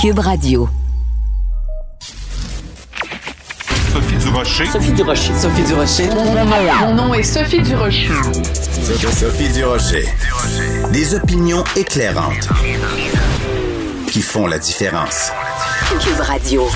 [0.00, 0.66] Cube Radio.
[3.92, 4.64] Sophie Durocher.
[4.64, 5.34] Sophie Durocher.
[5.34, 6.08] Sophie Durocher.
[6.80, 8.08] Mon nom est Sophie Durocher.
[9.12, 10.06] Sophie Durocher.
[10.94, 12.48] Des opinions éclairantes
[14.10, 15.32] qui font la différence.
[16.00, 16.66] Cube Radio.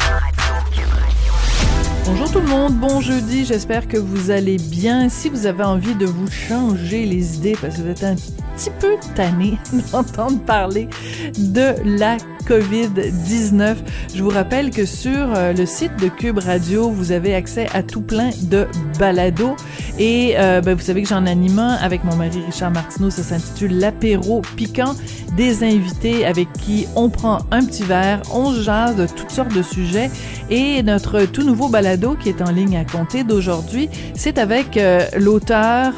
[2.04, 5.08] Bonjour tout le monde, bon jeudi, j'espère que vous allez bien.
[5.08, 8.70] Si vous avez envie de vous changer les idées, parce que vous êtes un petit
[8.78, 9.56] peu tanné
[9.92, 10.90] d'entendre parler
[11.38, 13.76] de la COVID-19.
[14.14, 17.82] Je vous rappelle que sur euh, le site de Cube Radio, vous avez accès à
[17.82, 18.66] tout plein de
[18.98, 19.56] balados.
[19.98, 23.10] Et euh, ben, vous savez que j'en anime un avec mon mari Richard Martineau.
[23.10, 24.94] Ça s'intitule L'apéro piquant.
[25.36, 29.62] Des invités avec qui on prend un petit verre, on jase de toutes sortes de
[29.62, 30.10] sujets.
[30.48, 35.04] Et notre tout nouveau balado qui est en ligne à compter d'aujourd'hui, c'est avec euh,
[35.18, 35.92] l'auteur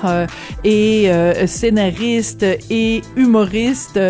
[0.65, 1.11] et
[1.47, 4.01] scénariste et humoriste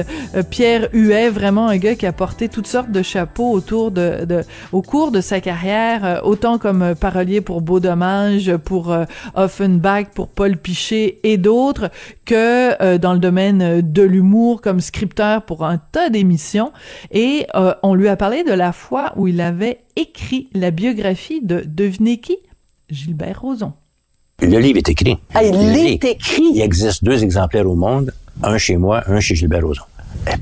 [0.50, 4.42] Pierre Huet, vraiment un gars qui a porté toutes sortes de chapeaux autour de, de
[4.72, 9.04] au cours de sa carrière, euh, autant comme parolier pour Beau Dommage, pour euh,
[9.36, 11.88] Offenbach, pour Paul Pichet et d'autres,
[12.24, 16.72] que euh, dans le domaine de l'humour comme scripteur pour un tas d'émissions.
[17.12, 17.46] Et
[17.84, 22.18] on lui a parlé de la fois où il avait écrit la biographie de devinez
[22.18, 22.38] qui?
[22.90, 23.72] Gilbert Rozon.
[24.40, 25.16] Le livre est écrit.
[25.32, 26.50] Ah, il est écrit.
[26.54, 29.84] Il existe deux exemplaires au monde, un chez moi, un chez Gilbert Rozon.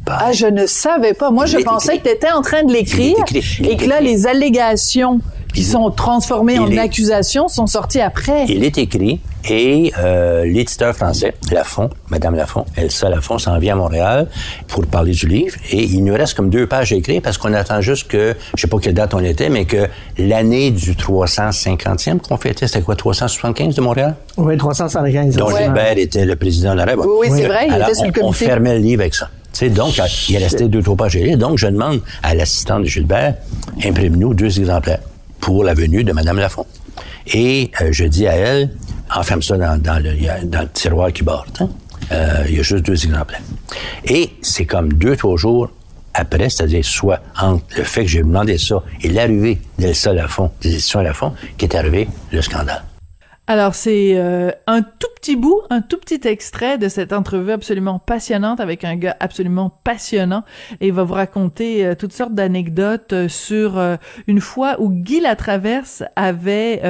[0.06, 1.30] Ah, je ne savais pas.
[1.30, 3.16] Moi, je pensais que tu étais en train de l'écrire
[3.62, 5.20] et que là, les allégations
[5.54, 8.44] qui sont transformées en accusations sont sorties après.
[8.48, 13.76] Il est écrit et euh, l'éditeur français, Lafont, Madame Lafont, Elsa Lafont, s'en vient à
[13.76, 14.26] Montréal
[14.68, 17.52] pour parler du livre et il nous reste comme deux pages à écrire parce qu'on
[17.52, 19.86] attend juste que, je sais pas quelle date on était, mais que
[20.18, 24.16] l'année du 350e qu'on fêtait, c'était quoi, 375 de Montréal?
[24.36, 25.36] Oui, 375.
[25.36, 27.10] Dont Gilbert était le président de la République.
[27.20, 28.22] Oui, oui c'est vrai, il était sur le comité.
[28.22, 29.28] On fermait le livre avec ça
[29.62, 33.36] donc, il restait deux, trois pages à Donc, je demande à l'assistante de Gilbert,
[33.84, 35.00] imprime-nous deux exemplaires
[35.40, 36.66] pour la venue de Mme Lafont.
[37.32, 38.70] Et euh, je dis à elle,
[39.14, 41.48] enferme ça dans, dans, le, dans le tiroir qui borde.
[41.60, 41.68] Hein.
[42.12, 43.40] Euh, il y a juste deux exemplaires.
[44.04, 45.70] Et c'est comme deux, trois jours
[46.12, 50.72] après, c'est-à-dire soit entre le fait que j'ai demandé ça et l'arrivée d'Elsa Lafont, des
[50.72, 52.84] éditions Lafont, qui est arrivé le scandale.
[53.46, 57.98] Alors c'est euh, un tout petit bout, un tout petit extrait de cette entrevue absolument
[57.98, 60.44] passionnante avec un gars absolument passionnant
[60.80, 63.78] et il va vous raconter euh, toutes sortes d'anecdotes euh, sur
[64.26, 66.82] une fois où Guy Latraverse avait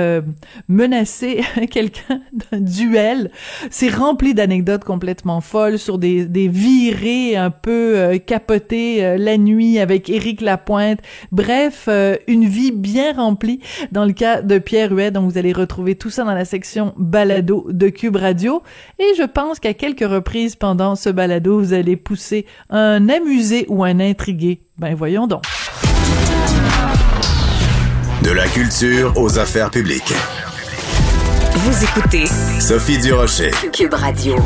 [0.69, 3.33] menacé quelqu'un d'un duel.
[3.71, 10.09] C'est rempli d'anecdotes complètement folles sur des, des virées un peu capotées la nuit avec
[10.09, 11.01] Éric Lapointe.
[11.33, 11.89] Bref,
[12.29, 13.61] une vie bien remplie
[13.93, 15.11] dans le cas de Pierre Huet.
[15.11, 18.63] Donc vous allez retrouver tout ça dans la section balado de Cube Radio.
[18.99, 23.85] Et je pense qu'à quelques reprises pendant ce balado, vous allez pousser un amusé ou
[23.85, 24.61] un intrigué.
[24.79, 25.45] Ben voyons donc.
[28.23, 30.15] De la culture aux affaires publiques.
[31.55, 32.27] Vous écoutez
[32.61, 33.51] Sophie Durocher.
[33.73, 34.37] Cube Radio.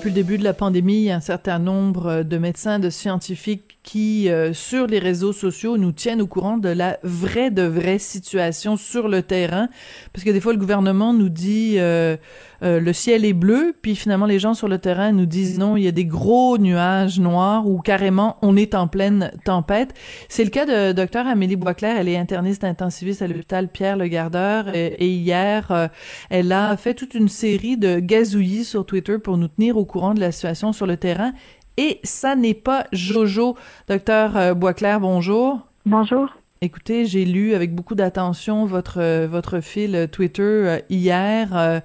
[0.00, 2.88] Depuis le début de la pandémie, il y a un certain nombre de médecins, de
[2.88, 7.64] scientifiques qui, euh, sur les réseaux sociaux, nous tiennent au courant de la vraie de
[7.64, 9.68] vraie situation sur le terrain.
[10.14, 12.16] Parce que des fois, le gouvernement nous dit euh,
[12.62, 15.76] euh, le ciel est bleu, puis finalement, les gens sur le terrain nous disent non,
[15.76, 19.94] il y a des gros nuages noirs ou carrément, on est en pleine tempête.
[20.28, 21.96] C'est le cas de docteur Amélie Boisclair.
[21.96, 24.74] Elle est interniste intensiviste à l'hôpital Pierre Le Gardeur.
[24.74, 25.90] Et, et hier,
[26.28, 30.14] elle a fait toute une série de gazouillis sur Twitter pour nous tenir au courant
[30.14, 31.32] de la situation sur le terrain.
[31.76, 33.56] Et ça n'est pas Jojo.
[33.88, 35.60] Docteur euh, Boisclair, bonjour.
[35.86, 36.28] Bonjour.
[36.60, 41.80] Écoutez, j'ai lu avec beaucoup d'attention votre euh, votre fil euh, Twitter hier.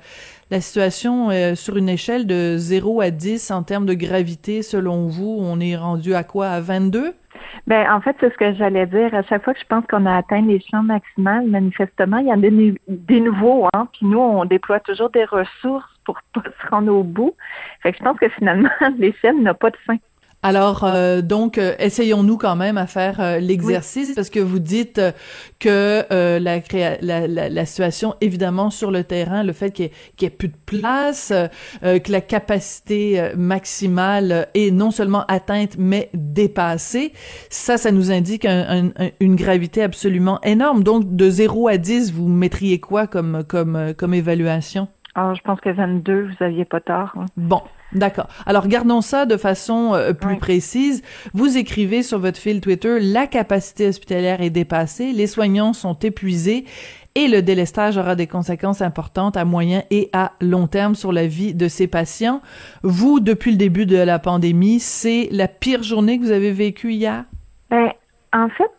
[0.52, 5.38] La situation sur une échelle de 0 à 10 en termes de gravité, selon vous,
[5.40, 6.48] on est rendu à quoi?
[6.48, 7.14] À 22?
[7.68, 9.14] Ben, en fait, c'est ce que j'allais dire.
[9.14, 12.32] À chaque fois que je pense qu'on a atteint les champs maximales, manifestement, il y
[12.32, 13.88] en a des, des nouveaux, hein.
[13.94, 17.36] Puis nous, on déploie toujours des ressources pour pas se rendre au bout.
[17.82, 18.70] Fait que je pense que finalement,
[19.00, 19.98] l'échelle n'a pas de fin.
[20.48, 25.00] Alors, euh, donc, euh, essayons-nous quand même à faire euh, l'exercice parce que vous dites
[25.00, 25.12] euh,
[25.60, 29.90] que euh, la, créa- la, la, la situation, évidemment, sur le terrain, le fait qu'il
[30.22, 31.34] n'y ait, plus de place,
[31.84, 37.12] euh, que la capacité maximale est non seulement atteinte, mais dépassée,
[37.50, 40.84] ça, ça nous indique un- un- un- une gravité absolument énorme.
[40.84, 44.88] Donc, de 0 à 10, vous mettriez quoi comme, comme, comme évaluation?
[45.16, 47.14] Ah, je pense que 22, vous aviez pas tort.
[47.16, 47.26] hein.
[47.38, 47.62] Bon,
[47.94, 48.28] d'accord.
[48.46, 50.40] Alors, gardons ça de façon euh, plus Oui.
[50.40, 51.02] précise.
[51.34, 56.66] Vous écrivez sur votre fil Twitter, la capacité hospitalière est dépassée, les soignants sont épuisés
[57.16, 61.28] et le délestage aura des conséquences importantes à moyen et à long terme sur la
[61.28, 62.42] vie de ces patients.
[62.84, 66.92] Vous, depuis le début de la pandémie, c'est la pire journée que vous avez vécue
[66.92, 67.24] hier?
[67.70, 67.90] Ben,
[68.34, 68.72] en fait,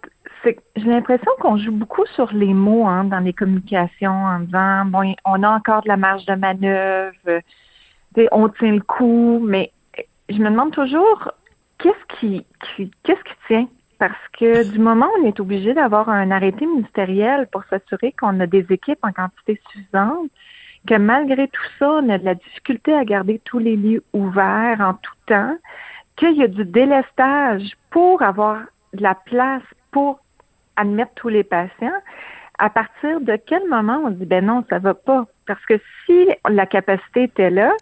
[0.45, 4.85] c'est j'ai l'impression qu'on joue beaucoup sur les mots hein, dans les communications en disant
[4.85, 7.41] bon, on a encore de la marge de manœuvre,
[8.33, 9.73] on tient le coup, mais
[10.29, 11.31] je me demande toujours
[11.79, 12.45] qu'est-ce qui,
[13.03, 13.69] qu'est-ce qui tient?
[13.99, 18.41] Parce que du moment où on est obligé d'avoir un arrêté ministériel pour s'assurer qu'on
[18.41, 20.31] a des équipes en quantité suffisante,
[20.87, 24.81] que malgré tout ça, on a de la difficulté à garder tous les lits ouverts
[24.81, 25.57] en tout temps,
[26.17, 28.61] qu'il y a du délestage pour avoir
[28.93, 30.21] de la place pour
[30.77, 32.01] admettre tous les patients,
[32.59, 35.27] à partir de quel moment on dit ben non, ça va pas?
[35.47, 37.73] Parce que si la capacité était là,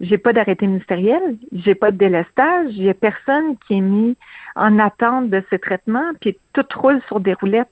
[0.00, 1.22] j'ai pas d'arrêté ministériel,
[1.52, 4.16] j'ai pas de délestage, il y a personne qui est mis
[4.56, 7.68] en attente de ces traitements, puis tout roule sur des roulettes.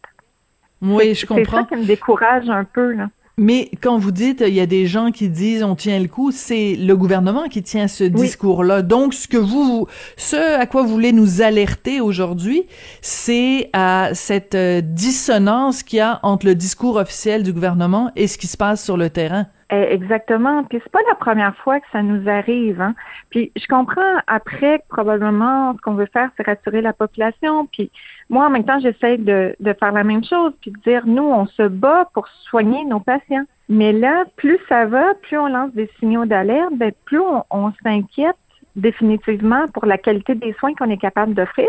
[0.81, 1.65] Oui, je C'est ça comprends.
[1.65, 3.09] qui me décourage un peu, là.
[3.43, 6.31] Mais quand vous dites, il y a des gens qui disent on tient le coup,
[6.31, 8.83] c'est le gouvernement qui tient ce discours-là.
[8.83, 9.87] Donc, ce que vous,
[10.19, 12.67] ce à quoi vous voulez nous alerter aujourd'hui,
[13.01, 18.27] c'est à cette euh, dissonance qu'il y a entre le discours officiel du gouvernement et
[18.27, 19.47] ce qui se passe sur le terrain.
[19.71, 20.65] Eh, Exactement.
[20.65, 22.81] Puis c'est pas la première fois que ça nous arrive.
[22.81, 22.95] Hein.
[23.31, 27.67] Puis je comprends après que probablement ce qu'on veut faire, c'est rassurer la population.
[27.67, 27.91] Puis
[28.29, 31.23] moi, en même temps, j'essaie de, de faire la même chose, puis de dire nous,
[31.23, 33.45] on se bat pour soigner nos patients.
[33.71, 37.21] Mais là, plus ça va, plus on lance des signaux d'alerte, ben, plus
[37.51, 38.37] on, s'inquiète
[38.75, 41.69] définitivement pour la qualité des soins qu'on est capable d'offrir.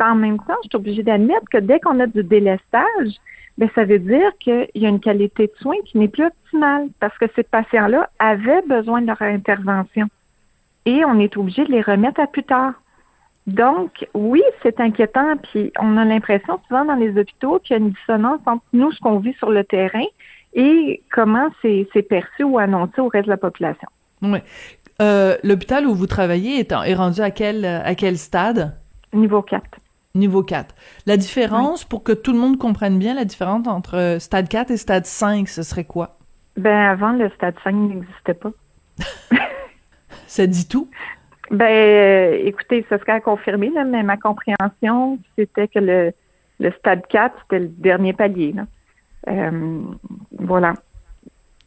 [0.00, 3.20] En même temps, je suis obligée d'admettre que dès qu'on a du délestage,
[3.58, 6.88] ben, ça veut dire qu'il y a une qualité de soins qui n'est plus optimale
[7.00, 10.06] parce que ces patients-là avaient besoin de leur intervention
[10.86, 12.72] et on est obligé de les remettre à plus tard.
[13.46, 17.82] Donc, oui, c'est inquiétant, puis on a l'impression souvent dans les hôpitaux qu'il y a
[17.82, 20.04] une dissonance entre nous, ce qu'on vit sur le terrain,
[20.54, 23.88] et comment c'est c'est perçu ou annoncé au reste de la population.
[24.22, 24.38] Oui.
[25.02, 28.74] Euh, L'hôpital où vous travaillez est, en- est rendu à quel, à quel stade?
[29.12, 29.62] Niveau 4.
[30.14, 30.74] Niveau 4.
[31.06, 34.70] La différence, pour que tout le monde comprenne bien, la différence entre euh, stade 4
[34.70, 36.16] et stade 5, ce serait quoi?
[36.56, 38.52] Ben, avant, le stade 5 n'existait pas.
[40.28, 40.88] Ça dit tout?
[41.50, 46.12] Ben, euh, écoutez, ça serait à confirmer, là, mais ma compréhension, c'était que le,
[46.60, 48.52] le stade 4, c'était le dernier palier.
[48.52, 48.66] Là.
[49.28, 49.82] Euh,
[50.38, 50.74] voilà.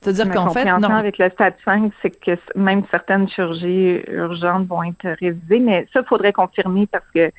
[0.02, 0.90] C'est-à-dire qu'en fait, non.
[0.92, 6.02] avec le stade 5, c'est que même certaines chirurgies urgentes vont être révisées, mais ça,
[6.02, 7.32] il faudrait confirmer parce que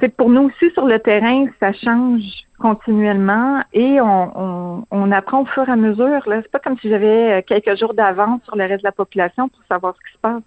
[0.00, 2.22] c'est pour nous aussi sur le terrain, ça change
[2.58, 6.22] continuellement et on, on, on apprend au fur et à mesure.
[6.26, 9.60] C'est pas comme si j'avais quelques jours d'avance sur le reste de la population pour
[9.68, 10.42] savoir ce qui se passe.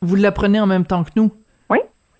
[0.00, 1.30] Vous l'apprenez en même temps que nous?
[1.68, 1.78] Oui,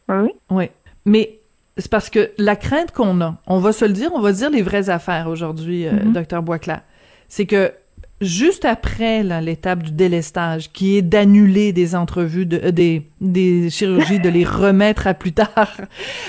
[0.08, 0.70] oui, oui.
[1.06, 1.38] Mais
[1.78, 4.50] c'est parce que la crainte qu'on a, on va se le dire, on va dire
[4.50, 6.12] les vraies affaires aujourd'hui, euh, Mhm.
[6.12, 6.80] docteur Boisclair,
[7.28, 7.72] c'est que
[8.20, 14.20] juste après l'étape du délestage, qui est d'annuler des entrevues, de, euh, des, des chirurgies,
[14.20, 15.80] de les remettre à plus tard,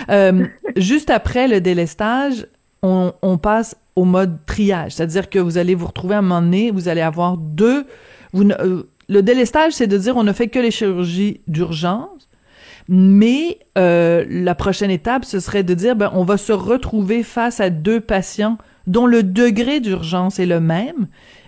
[0.10, 0.46] euh,
[0.76, 2.46] juste après le délestage,
[2.84, 6.42] on, on passe au mode triage, c'est-à-dire que vous allez vous retrouver à un moment
[6.42, 7.86] donné, vous allez avoir deux...
[8.34, 12.28] Vous, euh, le délestage, c'est de dire on ne fait que les chirurgies d'urgence,
[12.90, 17.70] mais la prochaine étape, ce serait de dire, ben, on va se retrouver face à
[17.70, 21.08] deux patients dont le degré d'urgence est le même,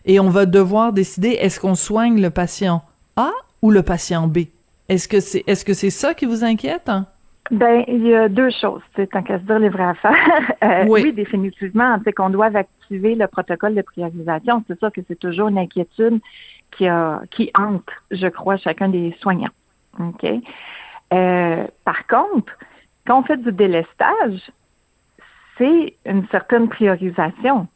[0.09, 2.81] et on va devoir décider est-ce qu'on soigne le patient
[3.15, 3.29] A
[3.61, 4.39] ou le patient B?
[4.89, 7.05] Est-ce que c'est est-ce que c'est ça qui vous inquiète hein?
[7.51, 10.15] Ben, il y a deux choses, tant qu'à se dire les vraies affaires.
[10.63, 11.01] Euh, Oui.
[11.05, 11.13] oui.
[11.13, 14.63] définitivement, c'est qu'on doit activer le protocole de priorisation.
[14.67, 16.19] C'est ça que c'est toujours une inquiétude
[16.75, 19.55] qui, a, qui hante, je crois, chacun des soignants.
[19.99, 20.25] OK?
[21.13, 22.51] Euh, par contre,
[23.07, 24.51] quand on fait du délestage,
[25.57, 27.67] c'est une certaine priorisation.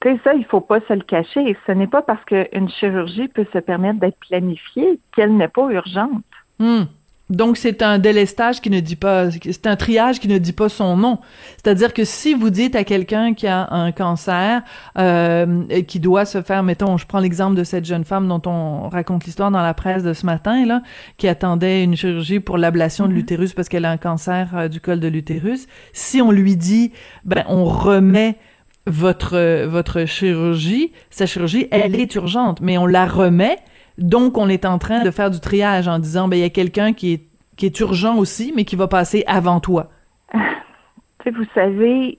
[0.00, 1.56] Tu sais, ça, il faut pas se le cacher.
[1.66, 6.24] Ce n'est pas parce qu'une chirurgie peut se permettre d'être planifiée qu'elle n'est pas urgente.
[6.58, 6.84] Hmm.
[7.30, 10.68] Donc, c'est un délestage qui ne dit pas, c'est un triage qui ne dit pas
[10.68, 11.20] son nom.
[11.52, 14.62] C'est-à-dire que si vous dites à quelqu'un qui a un cancer,
[14.98, 18.42] euh, et qui doit se faire, mettons, je prends l'exemple de cette jeune femme dont
[18.46, 20.82] on raconte l'histoire dans la presse de ce matin, là,
[21.18, 24.80] qui attendait une chirurgie pour l'ablation de l'utérus parce qu'elle a un cancer euh, du
[24.80, 25.68] col de l'utérus.
[25.92, 26.90] Si on lui dit,
[27.24, 28.38] ben, on remet
[28.86, 33.58] votre, votre chirurgie, sa chirurgie, elle est urgente, mais on la remet,
[34.00, 36.50] donc, on est en train de faire du triage en disant, ben, il y a
[36.50, 37.22] quelqu'un qui est,
[37.56, 39.90] qui est urgent aussi, mais qui va passer avant toi.
[40.32, 42.18] vous savez,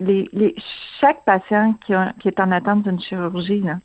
[0.00, 0.54] les, les,
[1.00, 3.78] chaque patient qui, qui est en attente d'une chirurgie, là,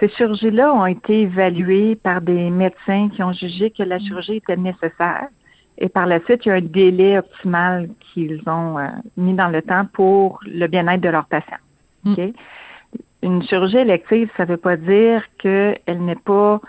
[0.00, 4.56] ces chirurgies-là ont été évaluées par des médecins qui ont jugé que la chirurgie était
[4.56, 5.28] nécessaire.
[5.78, 9.48] Et par la suite, il y a un délai optimal qu'ils ont euh, mis dans
[9.48, 11.56] le temps pour le bien-être de leurs patients.
[12.04, 12.30] Mm
[13.24, 16.60] une chirurgie élective, ça ne veut pas dire qu'elle n'est pas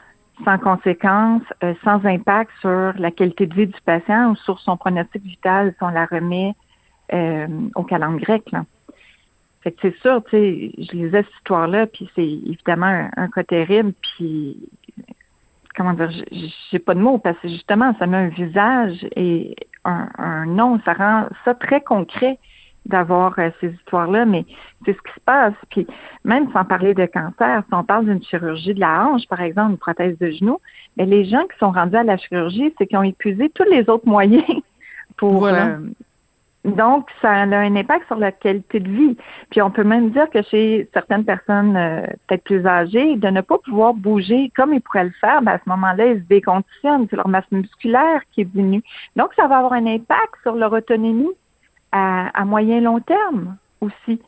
[0.43, 4.77] sans conséquence, euh, sans impact sur la qualité de vie du patient ou sur son
[4.77, 6.53] pronostic vital si on la remet
[7.13, 8.51] euh, au calendrier grec.
[8.51, 8.65] Là.
[9.61, 13.43] Fait que c'est sûr, tu sais, je lisais cette histoire-là, puis c'est évidemment un, cas
[13.43, 14.57] terrible, puis
[15.75, 16.09] comment dire,
[16.71, 20.79] j'ai pas de mots parce que justement, ça met un visage et un, un nom,
[20.85, 22.39] ça rend ça très concret
[22.85, 24.45] d'avoir euh, ces histoires-là, mais
[24.85, 25.53] c'est ce qui se passe.
[25.71, 25.87] Puis
[26.23, 29.71] même sans parler de cancer, si on parle d'une chirurgie de la hanche, par exemple,
[29.71, 30.59] une prothèse de genou,
[30.97, 33.89] mais les gens qui sont rendus à la chirurgie, c'est qu'ils ont épuisé tous les
[33.89, 34.45] autres moyens
[35.17, 35.39] pour.
[35.39, 35.67] Voilà.
[35.67, 35.77] Euh,
[36.65, 39.17] donc, ça a un impact sur la qualité de vie.
[39.51, 43.41] Puis on peut même dire que chez certaines personnes euh, peut-être plus âgées, de ne
[43.41, 47.05] pas pouvoir bouger comme ils pourraient le faire, ben à ce moment-là, ils se déconditionnent.
[47.09, 48.83] C'est leur masse musculaire qui diminue.
[49.15, 51.31] Donc, ça va avoir un impact sur leur autonomie
[51.91, 54.19] à, moyen long terme aussi.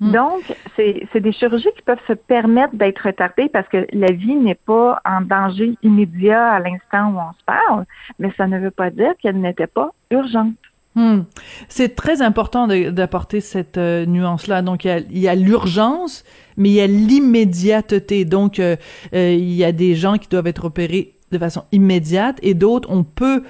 [0.00, 0.12] Hmm.
[0.12, 0.42] Donc,
[0.76, 5.00] c'est des chirurgies qui peuvent se permettre d'être retardées parce que la vie n'est pas
[5.04, 7.84] en danger immédiat à l'instant où on se parle,
[8.18, 10.54] mais ça ne veut pas dire qu'elle n'était pas urgente.
[10.94, 11.22] Hmm.
[11.68, 14.60] C'est très important d'apporter cette euh, nuance-là.
[14.60, 16.24] Donc, il y a l'urgence,
[16.56, 18.24] mais il y a l'immédiateté.
[18.24, 18.76] Donc, euh,
[19.14, 22.90] euh, il y a des gens qui doivent être opérés de façon immédiate et d'autres,
[22.90, 23.42] on peut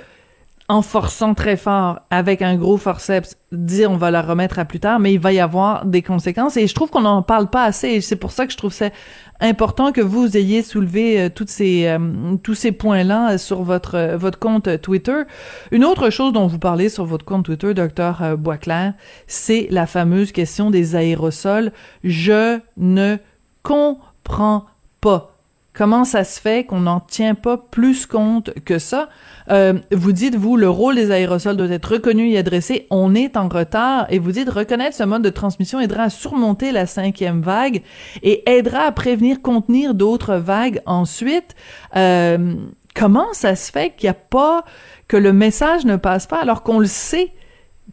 [0.73, 4.81] en forçant très fort avec un gros forceps dire on va la remettre à plus
[4.81, 7.65] tard mais il va y avoir des conséquences et je trouve qu'on n'en parle pas
[7.65, 8.95] assez et c'est pour ça que je trouve c'est
[9.41, 11.99] important que vous ayez soulevé euh, ces euh,
[12.43, 15.25] tous ces points-là sur votre euh, votre compte Twitter.
[15.73, 18.95] Une autre chose dont vous parlez sur votre compte Twitter docteur Boisclair,
[19.27, 21.73] c'est la fameuse question des aérosols.
[22.03, 23.17] Je ne
[23.63, 24.65] comprends
[25.03, 25.32] pas
[25.75, 29.09] Comment ça se fait qu'on n'en tient pas plus compte que ça?
[29.51, 32.87] Euh, vous dites, vous, le rôle des aérosols doit être reconnu et adressé.
[32.91, 34.07] On est en retard.
[34.11, 37.83] Et vous dites, reconnaître ce mode de transmission aidera à surmonter la cinquième vague
[38.23, 41.57] et aidera à prévenir, contenir d'autres vagues ensuite.
[41.97, 42.55] Euh,
[42.95, 44.67] comment ça se fait qu'il n'y a pas,
[45.09, 47.33] que le message ne passe pas alors qu'on le sait?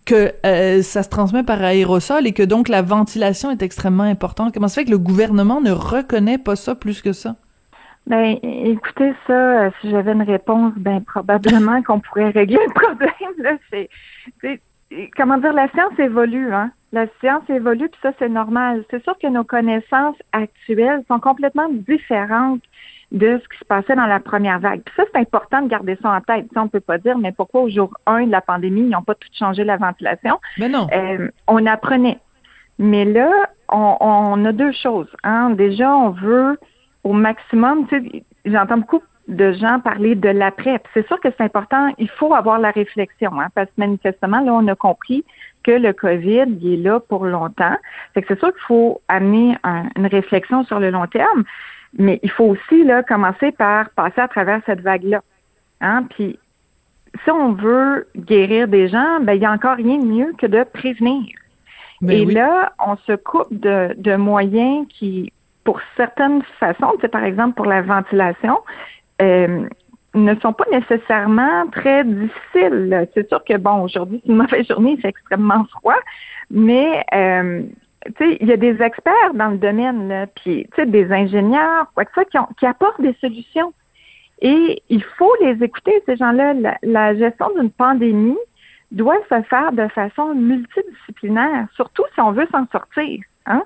[0.05, 4.53] que euh, ça se transmet par aérosol et que donc la ventilation est extrêmement importante?
[4.53, 7.36] Comment ça se fait que le gouvernement ne reconnaît pas ça plus que ça?
[8.10, 13.12] Ben, écoutez, ça, euh, si j'avais une réponse, ben probablement qu'on pourrait régler le problème.
[13.38, 14.60] Là, c'est,
[15.16, 16.72] comment dire, la science évolue, hein.
[16.92, 18.84] La science évolue, puis ça, c'est normal.
[18.89, 22.63] C'est sûr que nos connaissances actuelles sont complètement différentes
[23.12, 24.82] de ce qui se passait dans la première vague.
[24.82, 26.48] Puis ça, c'est important de garder ça en tête.
[26.51, 29.04] Ça, on peut pas dire, mais pourquoi au jour 1 de la pandémie, ils n'ont
[29.04, 30.39] pas tout changé la ventilation?
[30.58, 30.88] Mais non.
[30.92, 32.18] Euh, on apprenait.
[32.80, 33.32] Mais là,
[33.72, 35.10] on, on a deux choses.
[35.24, 35.51] Hein.
[35.51, 36.58] Déjà, on veut
[37.10, 40.80] au maximum, tu sais, j'entends beaucoup de gens parler de l'après.
[40.94, 44.54] C'est sûr que c'est important, il faut avoir la réflexion, hein, parce que manifestement, là,
[44.54, 45.25] on a compris
[45.63, 47.75] que le COVID, il est là pour longtemps.
[48.13, 49.58] Fait que c'est sûr qu'il faut amener
[49.96, 51.44] une réflexion sur le long terme,
[51.98, 55.22] mais il faut aussi là, commencer par passer à travers cette vague-là.
[55.82, 56.06] Hein?
[56.12, 56.38] Puis
[57.24, 60.46] si on veut guérir des gens, ben, il n'y a encore rien de mieux que
[60.46, 61.25] de prévenir.
[62.01, 65.34] Ben Et là, on se coupe de, de moyens qui
[65.70, 68.58] pour certaines façons, par exemple pour la ventilation,
[69.22, 69.68] euh,
[70.16, 73.08] ne sont pas nécessairement très difficiles.
[73.14, 76.00] C'est sûr que, bon, aujourd'hui, c'est une mauvaise journée, c'est extrêmement froid,
[76.50, 77.62] mais, euh,
[78.20, 82.26] il y a des experts dans le domaine, là, puis, des ingénieurs, quoi que ça,
[82.26, 83.72] qui, qui apportent des solutions.
[84.42, 86.56] Et il faut les écouter, ces gens-là.
[86.82, 88.40] La, gestion d'une pandémie
[88.90, 93.20] doit se faire de façon multidisciplinaire, surtout si on veut s'en sortir.
[93.46, 93.62] Hein?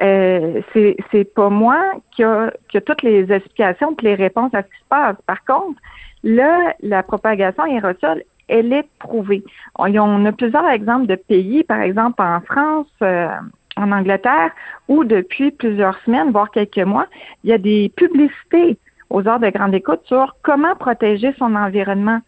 [0.00, 1.78] Euh, c'est c'est pas moi
[2.12, 5.16] qui a, qui a toutes les explications et les réponses à ce qui se passe.
[5.26, 5.78] Par contre,
[6.24, 9.44] là, la propagation aérosol, elle est prouvée.
[9.78, 13.28] On, on a plusieurs exemples de pays, par exemple en France, euh,
[13.76, 14.50] en Angleterre,
[14.88, 17.06] où depuis plusieurs semaines, voire quelques mois,
[17.44, 18.78] il y a des publicités
[19.10, 22.20] aux heures de grande écoute sur comment protéger son environnement,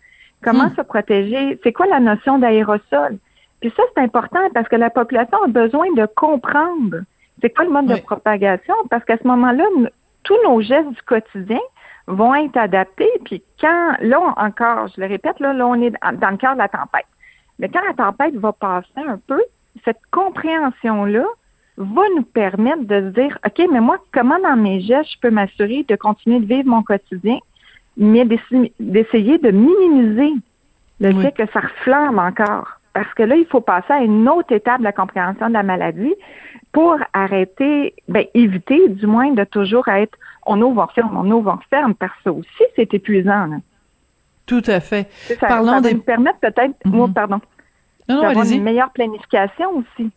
[0.43, 0.77] comment Hmm.
[0.77, 3.17] se protéger, c'est quoi la notion d'aérosol?
[3.61, 6.99] Puis ça, c'est important parce que la population a besoin de comprendre
[7.41, 7.97] c'est quoi le mode Oui.
[8.01, 9.65] de propagation, parce qu'à ce moment-là,
[10.23, 11.61] tous nos gestes du quotidien
[12.07, 13.11] vont être adaptés.
[13.25, 16.55] Puis quand, là on- encore, je le répète, là, là on est dans le cœur
[16.55, 17.07] de la tempête.
[17.59, 19.41] Mais quand la tempête va passer un peu,
[19.85, 21.25] cette compréhension-là
[21.77, 25.31] va nous permettre de se dire, OK, mais moi, comment dans mes gestes, je peux
[25.31, 27.39] m'assurer de continuer de vivre mon quotidien,
[27.97, 30.35] mais d'essa- d'essayer de minimiser
[31.01, 31.23] le Oui.
[31.23, 32.79] fait que ça reflambe encore?
[32.93, 35.65] Parce que là, il faut passer à une autre étape de la compréhension de la
[35.65, 36.15] maladie
[36.75, 41.57] pour arrêter, ben, éviter du moins de toujours être on ouvre, on ferme, on ouvre,
[41.59, 43.47] on ferme, parce que ça aussi, c'est épuisant.
[43.47, 43.57] là.
[44.45, 45.09] Tout à fait.
[45.41, 46.93] Ça, Parlons ça va des- nous permettre peut-être, Mhm.
[46.93, 47.41] moi, pardon,
[48.09, 50.11] Non, non, d'avoir une meilleure planification aussi.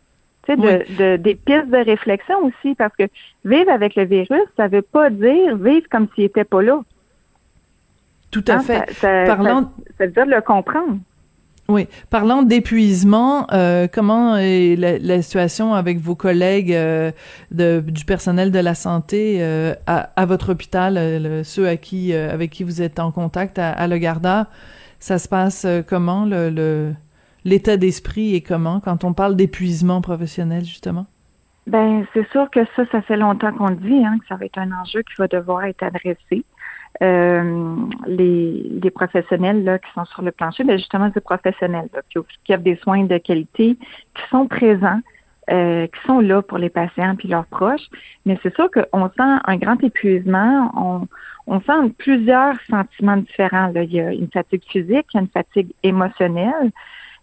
[0.44, 0.96] Tu sais, de, Oui.
[0.98, 3.04] de- des pistes de réflexion aussi, parce que
[3.46, 6.82] vivre avec le virus, ça veut pas dire vivre comme s'il était pas là.
[8.32, 8.92] Tout à Hein, fait.
[8.94, 10.98] Ça, ça- Parlons- ça- ça veut dire le comprendre.
[11.70, 11.88] Oui.
[12.10, 17.12] Parlant d'épuisement, euh, comment est la, la situation avec vos collègues euh,
[17.52, 22.14] de, du personnel de la santé euh, à, à votre hôpital, euh, ceux à qui,
[22.14, 24.48] euh, avec qui vous êtes en contact à, à Le Garda?
[25.00, 26.94] Ça se passe euh, comment, le,
[27.44, 31.06] l'état d'esprit est comment quand on parle d'épuisement professionnel, justement?
[31.68, 34.46] Ben, c'est sûr que ça, ça fait longtemps qu'on le dit, hein, que ça va
[34.46, 36.46] être un enjeu qui va devoir être adressé.
[37.04, 37.76] Euh,
[38.08, 42.20] les, les professionnels là, qui sont sur le plancher, ben justement, des professionnels là, qui,
[42.44, 43.78] qui des soins de qualité,
[44.16, 45.00] qui sont présents,
[45.52, 47.88] euh, qui sont là pour les patients puis leurs proches.
[48.26, 50.72] Mais c'est sûr qu'on sent un grand épuisement.
[50.76, 51.08] On,
[51.46, 53.68] on sent plusieurs sentiments différents.
[53.68, 53.84] Là.
[53.84, 56.72] Il y a une fatigue physique, il y a une fatigue émotionnelle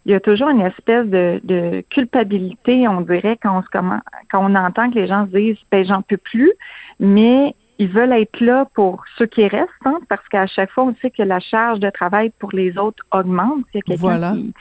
[0.07, 4.03] il y a toujours une espèce de, de culpabilité, on dirait, quand on, se commen-
[4.31, 6.53] quand on entend que les gens se disent ben j'en peux plus,
[7.01, 10.95] mais ils veulent être là pour ceux qui restent, hein, parce qu'à chaque fois, on
[11.03, 13.65] sait que la charge de travail pour les autres augmente.
[13.75, 14.33] Il y a quelqu'un Voilà.
[14.33, 14.55] qui,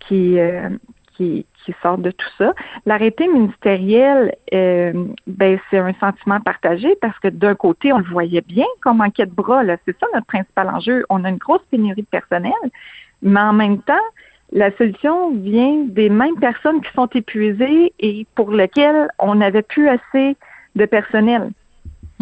[0.00, 0.68] qui, euh,
[1.16, 2.52] qui, qui sort de tout ça.
[2.86, 4.92] L'arrêté ministériel, euh,
[5.26, 9.32] ben, c'est un sentiment partagé parce que d'un côté, on le voyait bien manquait de
[9.32, 9.62] bras.
[9.86, 11.04] C'est ça notre principal enjeu.
[11.08, 12.52] On a une grosse pénurie de personnel,
[13.22, 13.94] mais en même temps,
[14.52, 19.88] la solution vient des mêmes personnes qui sont épuisées et pour lesquelles on n'avait plus
[19.88, 20.36] assez
[20.76, 21.50] de personnel.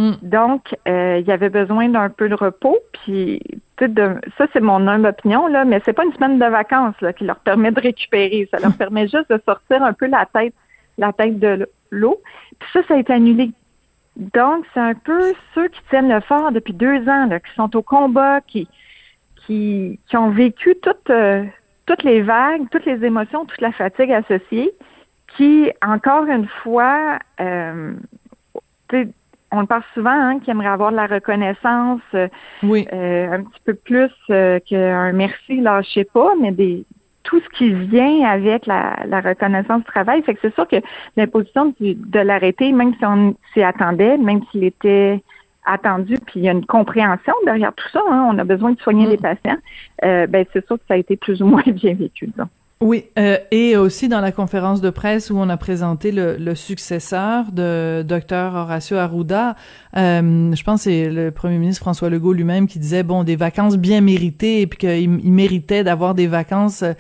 [0.01, 0.13] Hmm.
[0.23, 2.79] Donc, euh, il y avait besoin d'un peu de repos.
[2.93, 6.39] Puis, tu sais, de, ça, c'est mon humble opinion, là, mais c'est pas une semaine
[6.39, 8.49] de vacances là, qui leur permet de récupérer.
[8.51, 10.55] Ça leur permet juste de sortir un peu la tête,
[10.97, 12.19] la tête de l'eau.
[12.59, 13.51] Puis ça, ça a été annulé.
[14.17, 17.77] Donc, c'est un peu ceux qui tiennent le fort depuis deux ans, là, qui sont
[17.77, 18.69] au combat, qui,
[19.45, 21.45] qui, qui ont vécu toutes, euh,
[21.85, 24.73] toutes les vagues, toutes les émotions, toute la fatigue associée,
[25.37, 27.93] qui, encore une fois, euh,
[28.89, 29.09] tu sais,
[29.53, 32.29] on le parle souvent, hein, qui aimerait avoir de la reconnaissance euh,
[32.63, 32.87] Oui.
[32.93, 36.85] euh, un petit peu plus euh, qu'un merci, lâchez pas, mais des
[37.23, 40.23] tout ce qui vient avec la, la reconnaissance du travail.
[40.23, 40.77] Fait que c'est sûr que
[41.17, 45.23] l'imposition du- de l'arrêté, même si on s'y attendait, même s'il était
[45.67, 48.81] attendu, puis il y a une compréhension derrière tout ça, hein, on a besoin de
[48.81, 49.11] soigner Mm.
[49.11, 49.57] les patients,
[50.05, 52.31] euh, ben c'est sûr que ça a été plus ou moins bien vécu.
[52.83, 56.55] Oui, euh, et aussi dans la conférence de presse où on a présenté le, le
[56.55, 59.55] successeur de Dr Horacio Arruda,
[59.99, 63.37] euh, je pense que c'est le premier ministre François Legault lui-même qui disait bon des
[63.37, 66.83] vacances bien méritées et puis qu'il il méritait d'avoir des vacances.
[66.83, 66.95] Euh,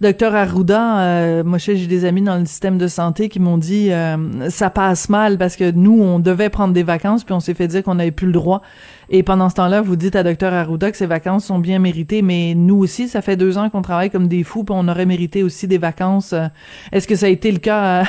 [0.00, 3.92] Dr Arruda, euh, moi j'ai des amis dans le système de santé qui m'ont dit
[3.92, 7.54] euh, ça passe mal parce que nous on devait prendre des vacances puis on s'est
[7.54, 8.60] fait dire qu'on n'avait plus le droit.
[9.10, 12.22] Et pendant ce temps-là, vous dites à Dr Arruda que ses vacances sont bien méritées,
[12.22, 15.06] mais nous aussi, ça fait deux ans qu'on travaille comme des fous, puis on aurait
[15.06, 16.32] mérité aussi des vacances.
[16.32, 16.46] Euh,
[16.92, 18.04] Est-ce que ça a été le cas euh,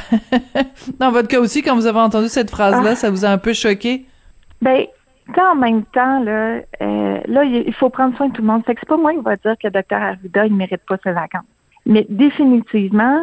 [0.99, 2.95] dans votre cas aussi quand vous avez entendu cette phrase-là, Ah.
[2.95, 4.05] ça vous a un peu choqué?
[4.61, 4.85] Ben,
[5.37, 8.63] en même temps, là, euh, là, il faut prendre soin de tout le monde.
[8.65, 10.97] Fait que c'est pas moi qui va dire que le docteur Arruda, il mérite pas
[11.03, 11.43] ses vacances.
[11.85, 13.19] Mais définitivement,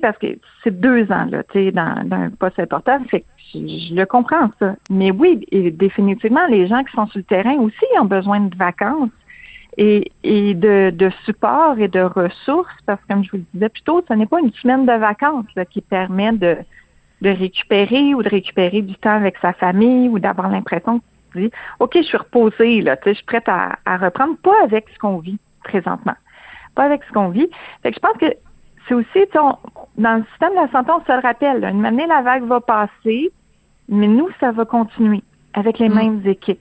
[0.00, 0.26] parce que
[0.62, 4.50] c'est deux ans, là, tu sais, dans, un poste important, fait que je, le comprends,
[4.58, 4.74] ça.
[4.90, 8.56] Mais oui, et définitivement, les gens qui sont sur le terrain aussi ont besoin de
[8.56, 9.10] vacances
[9.78, 13.68] et, et de, de support et de ressources, parce que comme je vous le disais
[13.68, 16.56] plus tôt, ce n'est pas une semaine de vacances qui permet de,
[17.22, 21.40] de récupérer ou de récupérer du temps avec sa famille ou d'avoir l'impression que tu
[21.42, 24.64] dis OK, je suis reposée, là, tu sais, je suis prête à, à reprendre, pas
[24.64, 26.14] avec ce qu'on vit présentement.
[26.74, 27.48] Pas avec ce qu'on vit.
[27.82, 28.34] Fait que je pense que
[28.86, 29.56] c'est aussi, on-
[29.98, 32.44] dans le système de la santé, on se le rappelle, là, une année, la vague
[32.44, 33.30] va passer,
[33.88, 35.22] mais nous, ça va continuer
[35.54, 35.94] avec les Mm.
[35.94, 36.60] mêmes équipes.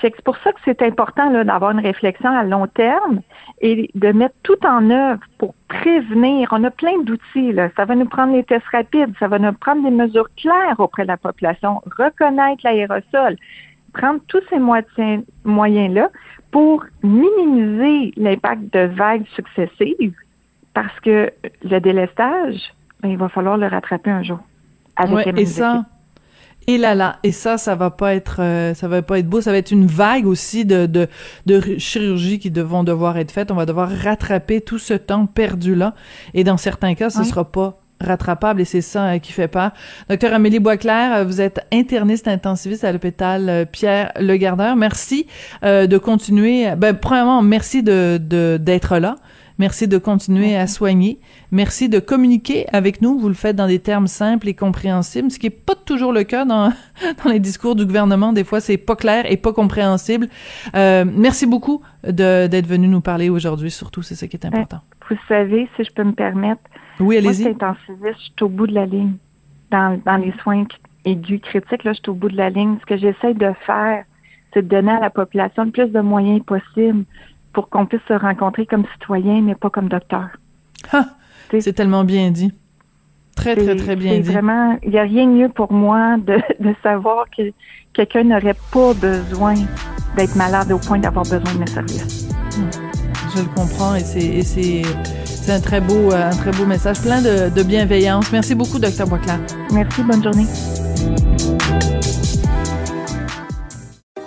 [0.00, 3.20] C'est pour ça que c'est important d'avoir une réflexion à long terme
[3.60, 6.48] et de mettre tout en œuvre pour prévenir.
[6.50, 7.54] On a plein d'outils.
[7.76, 11.04] Ça va nous prendre les tests rapides, ça va nous prendre des mesures claires auprès
[11.04, 13.36] de la population, reconnaître l'aérosol,
[13.94, 16.10] prendre tous ces moyens- moyens-là
[16.50, 20.14] pour minimiser l'impact de vagues successives
[20.74, 21.32] parce que
[21.62, 22.56] le délestage,
[23.02, 24.40] ben, il va falloir le rattraper un jour.
[24.96, 25.88] Avec Ouais, les mêmes et ça, équipes.
[26.68, 29.40] et là là, et ça, ça va pas être, euh, ça va pas être beau.
[29.40, 31.08] Ça va être une vague aussi de de,
[31.46, 33.50] de ru- chirurgies qui devront devoir être faites.
[33.50, 35.94] On va devoir rattraper tout ce temps perdu là.
[36.34, 37.24] Et dans certains cas, ce Ouais.
[37.24, 39.70] sera pas rattrapable et c'est ça euh, qui fait peur.
[40.08, 44.76] Docteur Amélie Boisclair, euh, vous êtes interniste intensiviste à l'hôpital euh, Pierre Le Gardeur.
[44.76, 45.26] Merci
[45.62, 46.74] de continuer.
[46.76, 49.16] Ben, premièrement, merci de de- d'être là.
[49.58, 51.18] Merci de continuer à soigner.
[51.52, 53.18] Merci de communiquer avec nous.
[53.18, 56.24] Vous le faites dans des termes simples et compréhensibles, ce qui est pas toujours le
[56.24, 56.72] cas dans,
[57.24, 58.32] dans les discours du gouvernement.
[58.32, 60.28] Des fois, c'est pas clair et pas compréhensible.
[60.74, 63.70] Euh, merci beaucoup d'être venu nous parler aujourd'hui.
[63.70, 64.80] Surtout, c'est ça qui est important.
[65.08, 66.62] Vous savez, si je peux me permettre,
[66.98, 67.46] Oui, allez-y.
[67.46, 69.12] intensiviste, je suis au bout de la ligne.
[69.70, 70.64] Dans, dans les soins
[71.04, 72.76] aigus critiques, là, je suis au bout de la ligne.
[72.80, 74.04] Ce que j'essaie de faire,
[74.52, 77.04] c'est de donner à la population le plus de moyens possible
[77.54, 80.26] pour qu'on puisse se rencontrer comme citoyen, mais pas comme docteur.
[80.92, 81.06] Ah,
[81.50, 82.52] c'est tellement bien dit.
[83.36, 84.32] Très, très, très bien dit.
[84.32, 87.42] Vraiment, il n'y a rien de mieux pour moi de, de savoir que
[87.92, 89.54] quelqu'un n'aurait pas besoin
[90.16, 92.28] d'être malade au point d'avoir besoin de mes services.
[93.34, 94.00] Je le comprends et
[94.44, 98.30] c'est un très beau euh, un très beau message plein de, de bienveillance.
[98.32, 99.40] Merci beaucoup, docteur Boisclair.
[99.72, 100.46] Merci, bonne journée.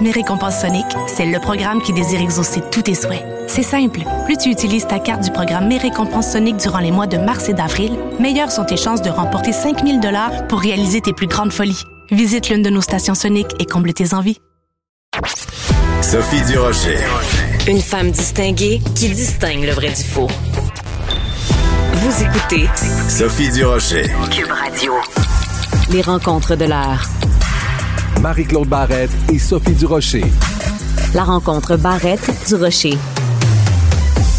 [0.00, 3.24] Mes récompenses Sonic, c'est le programme qui désire exaucer tous tes souhaits.
[3.46, 4.00] C'est simple.
[4.26, 7.48] Plus tu utilises ta carte du programme Mes récompenses Sonic durant les mois de mars
[7.48, 11.52] et d'avril, meilleures sont tes chances de remporter 5000 dollars pour réaliser tes plus grandes
[11.52, 11.82] folies.
[12.10, 14.38] Visite l'une de nos stations Sonic et comble tes envies.
[16.02, 16.98] Sophie Durocher.
[17.66, 20.28] Une femme distinguée qui distingue le vrai du faux.
[21.94, 22.68] Vous écoutez
[23.08, 24.04] Sophie Durocher.
[24.30, 24.92] Cube Radio.
[25.90, 27.08] Les rencontres de l'heure.
[28.26, 30.24] Marie-Claude Barrette et Sophie Durocher.
[31.14, 32.98] La rencontre Barrette du Rocher.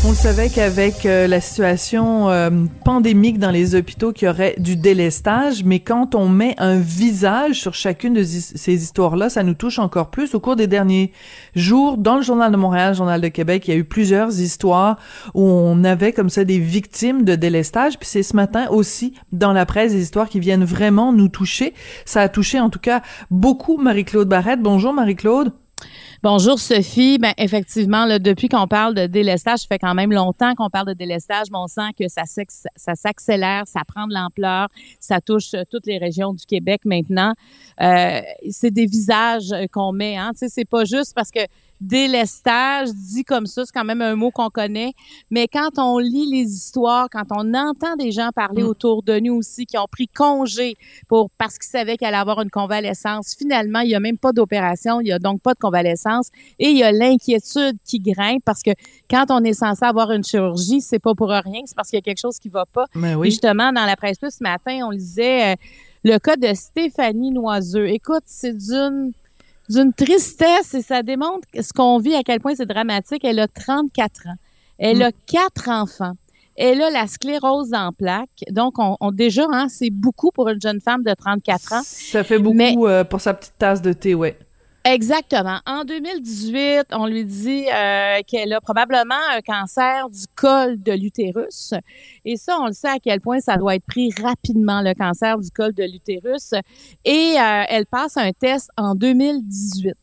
[0.06, 2.50] On le savait qu'avec euh, la situation euh,
[2.86, 7.60] pandémique dans les hôpitaux, qu'il y aurait du délestage, mais quand on met un visage
[7.60, 10.36] sur chacune de ces histoires-là, ça nous touche encore plus.
[10.36, 11.12] Au cours des derniers
[11.56, 14.40] jours, dans le Journal de Montréal, le Journal de Québec, il y a eu plusieurs
[14.40, 14.98] histoires
[15.34, 17.98] où on avait comme ça des victimes de délestage.
[17.98, 21.74] Puis c'est ce matin aussi dans la presse des histoires qui viennent vraiment nous toucher.
[22.06, 24.62] Ça a touché en tout cas beaucoup Marie-Claude Barrette.
[24.62, 25.52] Bonjour Marie-Claude.
[26.24, 27.20] Bonjour Sophie.
[27.20, 30.94] Ben effectivement, depuis qu'on parle de délestage, ça fait quand même longtemps qu'on parle de
[30.94, 34.68] délestage, mais on sent que ça, s'ac- ça s'accélère, ça prend de l'ampleur,
[35.00, 37.34] ça touche euh, toutes les régions du Québec maintenant.
[37.82, 40.32] Euh, c'est des visages euh, qu'on met, hein.
[40.36, 41.40] C'est pas juste parce que
[41.82, 44.94] délestage dit comme ça, c'est quand même un mot qu'on connaît,
[45.30, 48.68] mais quand on lit les histoires, quand on entend des gens parler Mm.
[48.68, 50.76] autour de nous aussi qui ont pris congé
[51.08, 54.32] pour parce qu'ils savaient qu'elle allait avoir une convalescence, finalement, il y a même pas
[54.32, 58.44] d'opération, il y a donc pas de convalescence et il y a l'inquiétude qui grimpe
[58.46, 58.72] parce que
[59.10, 62.00] quand on est censé avoir une chirurgie, c'est pas pour rien, c'est parce qu'il y
[62.00, 62.86] a quelque chose qui va pas.
[62.96, 63.30] Mais Et oui.
[63.30, 65.56] justement, dans la presse plus ce matin, on lisait euh,
[66.04, 67.88] le cas de Stéphanie Noiseux.
[67.90, 69.12] Écoute, c'est d'une
[69.70, 73.24] d'une tristesse et ça démontre ce qu'on vit, à quel point c'est dramatique.
[73.24, 74.36] Elle a 34 ans.
[74.78, 75.02] Elle Mm.
[75.04, 76.14] a quatre enfants.
[76.56, 78.44] Elle a la sclérose en plaques.
[78.50, 81.82] Donc, on, on- déjà, hein, c'est beaucoup pour une jeune femme de 34 ans.
[81.84, 84.38] Ça fait beaucoup Mais- euh, pour sa petite tasse de thé, ouais.
[84.90, 85.60] Exactement.
[85.66, 91.74] En 2018, on lui dit euh, qu'elle a probablement un cancer du col de l'utérus.
[92.24, 95.40] Et ça, on le sait à quel point ça doit être pris rapidement, le cancer
[95.40, 96.54] du col de l'utérus.
[97.04, 99.94] Et euh, elle passe un test en 2018.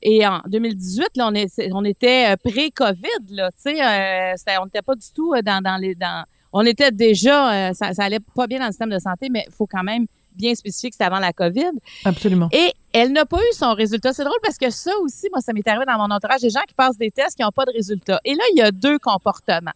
[0.00, 4.94] Et en 2018, là, on, est, on était euh, pré-COVID, tu sais, on n'était pas
[4.94, 5.94] du tout dans, dans les...
[5.94, 9.44] Dans, on était déjà, ça, ça allait pas bien dans le système de santé, mais
[9.48, 11.70] il faut quand même bien spécifier que c'était avant la COVID.
[12.04, 12.48] Absolument.
[12.52, 14.12] Et elle n'a pas eu son résultat.
[14.12, 16.60] C'est drôle parce que ça aussi, moi, ça m'est arrivé dans mon entourage, des gens
[16.66, 18.20] qui passent des tests qui n'ont pas de résultat.
[18.24, 19.72] Et là, il y a deux comportements.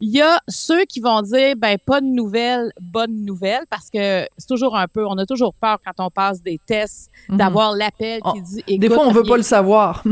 [0.00, 4.26] Il y a ceux qui vont dire, ben, pas de nouvelles, bonne nouvelle, parce que
[4.36, 7.36] c'est toujours un peu, on a toujours peur quand on passe des tests Mhm.
[7.38, 10.02] d'avoir l'appel qui Oh, dit, Des écoute, fois, on veut pas le savoir.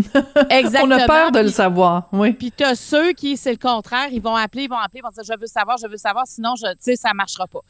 [0.50, 0.94] Exactement.
[0.96, 2.32] on a peur de le savoir, oui.
[2.32, 5.10] Puis t'as ceux qui, c'est le contraire, ils vont appeler, ils vont appeler, ils vont
[5.10, 7.60] dire je veux savoir, je veux savoir, sinon je, tu sais, ça marchera pas.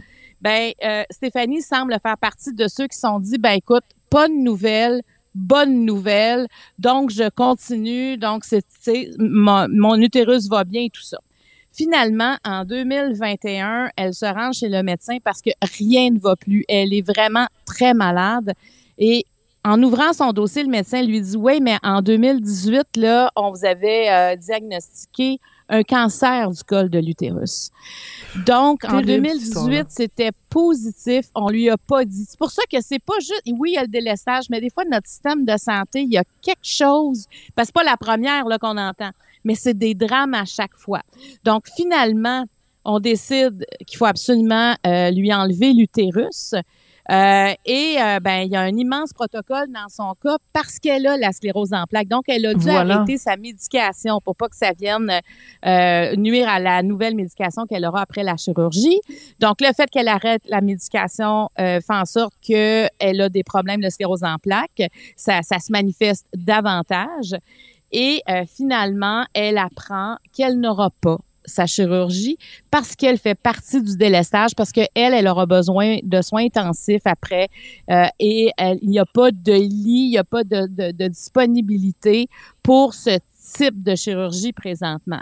[0.43, 4.35] Ben, euh, Stéphanie semble faire partie de ceux qui sont dit, ben écoute, pas de
[4.35, 5.03] nouvelles,
[5.35, 6.49] bonne nouvelle.
[6.79, 8.19] Donc, je continue.
[8.19, 8.65] Donc, c'est,
[9.19, 11.19] mon, mon utérus va bien et tout ça.
[11.73, 15.51] Finalement, en 2021, elle se rend chez le médecin parce que
[15.81, 16.65] rien ne va plus.
[16.69, 18.53] Elle est vraiment très malade.
[18.99, 19.25] Et
[19.65, 23.65] en ouvrant son dossier, le médecin lui dit Oui, mais en 2018, là, on vous
[23.65, 25.39] avait euh, diagnostiqué
[25.73, 27.71] un cancer du col de l'utérus.
[28.47, 31.27] Donc, en 2018, c'était positif.
[31.35, 32.27] On lui a pas dit.
[32.29, 34.69] C'est pour ça que c'est pas juste, oui, il y a le délestage, mais des
[34.69, 38.45] fois, notre système de santé, il y a quelque chose, parce que pas la première
[38.47, 39.11] là, qu'on entend,
[39.45, 41.01] mais c'est des drames à chaque fois.
[41.43, 42.45] Donc, finalement,
[42.85, 46.55] on décide qu'il faut absolument euh, lui enlever l'utérus.
[47.11, 51.07] Euh, et euh, ben il y a un immense protocole dans son cas parce qu'elle
[51.07, 52.09] a la sclérose en plaques.
[52.09, 55.11] Donc elle a dû arrêter sa médication pour pas que ça vienne
[55.67, 59.01] euh, nuire à la nouvelle médication qu'elle aura après la chirurgie.
[59.41, 63.81] Donc le fait qu'elle arrête la médication fait en sorte que elle a des problèmes
[63.81, 64.83] de sclérose en plaques.
[65.17, 67.35] Ça, ça se manifeste davantage.
[67.91, 68.23] Et
[68.57, 72.39] finalement, elle apprend qu'elle n'aura pas sa chirurgie
[72.71, 77.49] parce qu'elle fait partie du délestage, parce qu'elle, elle aura besoin de soins intensifs après
[77.91, 78.51] euh, et
[78.83, 82.29] il n'y a pas de lit, il n'y a pas de, de, de, disponibilité
[82.63, 83.19] pour ce
[83.57, 85.21] type de chirurgie présentement.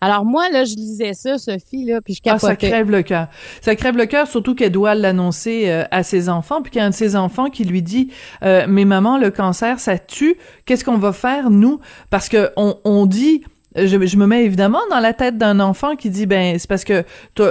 [0.00, 2.46] Alors moi là, je lisais ça, Sophie là, puis je capotais.
[2.46, 3.26] Ah, ça crève le cœur.
[3.60, 6.82] Ça crève le cœur, surtout qu'elle doit l'annoncer euh, à ses enfants, puis qu'il y
[6.82, 8.12] a un de ses enfants qui lui dit
[8.44, 10.36] euh, "Mais maman, le cancer, ça tue.
[10.66, 13.42] Qu'est-ce qu'on va faire nous Parce que on, on dit
[13.76, 16.84] je, je, me mets évidemment dans la tête d'un enfant qui dit ben c'est parce
[16.84, 17.04] que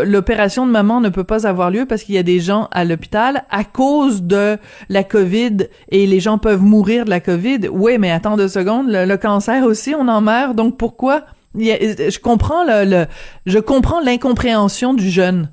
[0.04, 2.86] l'opération de maman ne peut pas avoir lieu parce qu'il y a des gens à
[2.86, 4.58] l'hôpital à cause de
[4.90, 7.68] la Covid et les gens peuvent mourir de la Covid.
[7.72, 10.56] Oui, mais attends deux secondes, le, cancer aussi on en meurt.
[10.56, 11.24] Donc pourquoi?
[11.56, 13.06] Je comprends le,
[13.46, 15.52] je comprends l'incompréhension du jeune.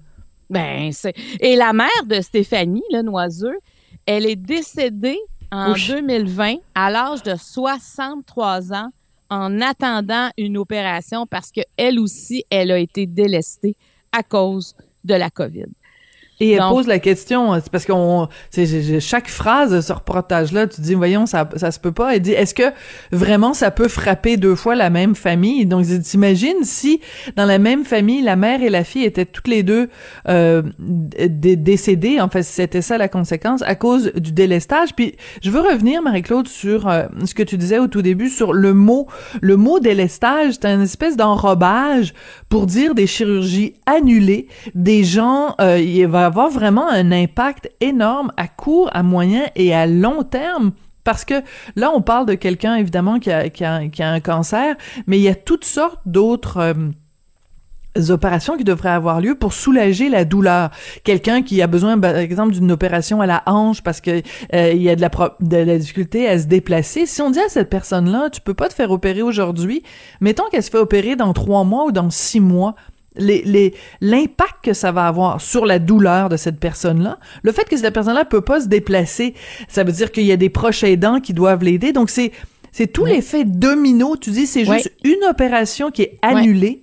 [0.50, 3.58] Ben c'est et la mère de Stéphanie le Noiseux,
[4.06, 5.18] elle est décédée
[5.50, 8.90] en 2020 à l'âge de 63 ans
[9.34, 13.76] en attendant une opération parce qu'elle aussi, elle a été délestée
[14.12, 15.66] à cause de la COVID.
[16.40, 18.28] Et elle pose la question, c'est parce qu'on,
[19.00, 22.14] chaque phrase de ce reportage-là, tu dis, voyons, ça, ça se peut pas.
[22.14, 22.72] Elle dit, est-ce que
[23.12, 25.64] vraiment ça peut frapper deux fois la même famille?
[25.64, 27.00] Donc, t'imagines si
[27.36, 29.88] dans la même famille, la mère et la fille étaient toutes les deux
[30.28, 32.20] euh, décédées.
[32.20, 34.94] En fait, c'était ça la conséquence à cause du délestage.
[34.94, 38.52] Puis, je veux revenir, Marie-Claude, sur euh, ce que tu disais au tout début sur
[38.52, 39.06] le mot,
[39.40, 40.54] le mot délestage.
[40.54, 42.12] C'est une espèce d'enrobage
[42.48, 48.32] pour dire des chirurgies annulées, des gens, euh, il va avoir vraiment un impact énorme
[48.36, 50.72] à court, à moyen et à long terme.
[51.04, 51.34] Parce que
[51.76, 54.74] là, on parle de quelqu'un, évidemment, qui a, qui, a, un cancer,
[55.06, 56.58] mais il y a toutes sortes d'autres...
[56.58, 56.74] Euh,
[58.10, 60.70] opérations qui devraient avoir lieu pour soulager la douleur.
[61.04, 64.82] Quelqu'un qui a besoin, par exemple, d'une opération à la hanche parce que euh, il
[64.82, 65.10] y a de la,
[65.40, 67.06] de la difficulté à se déplacer.
[67.06, 69.82] Si on dit à cette personne-là, tu peux pas te faire opérer aujourd'hui,
[70.20, 72.74] mettons qu'elle se fait opérer dans trois mois ou dans six mois,
[73.16, 77.76] les, l'impact que ça va avoir sur la douleur de cette personne-là, le fait que
[77.76, 79.34] cette personne-là peut pas se déplacer,
[79.68, 81.92] ça veut dire qu'il y a des proches aidants qui doivent l'aider.
[81.92, 82.32] Donc c'est
[82.72, 84.16] c'est tout l'effet domino.
[84.16, 86.82] Tu dis c'est juste une opération qui est annulée.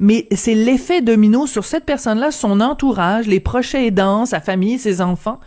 [0.00, 5.00] Mais c'est l'effet domino sur cette personne-là, son entourage, les proches aidants, sa famille, ses
[5.00, 5.38] enfants,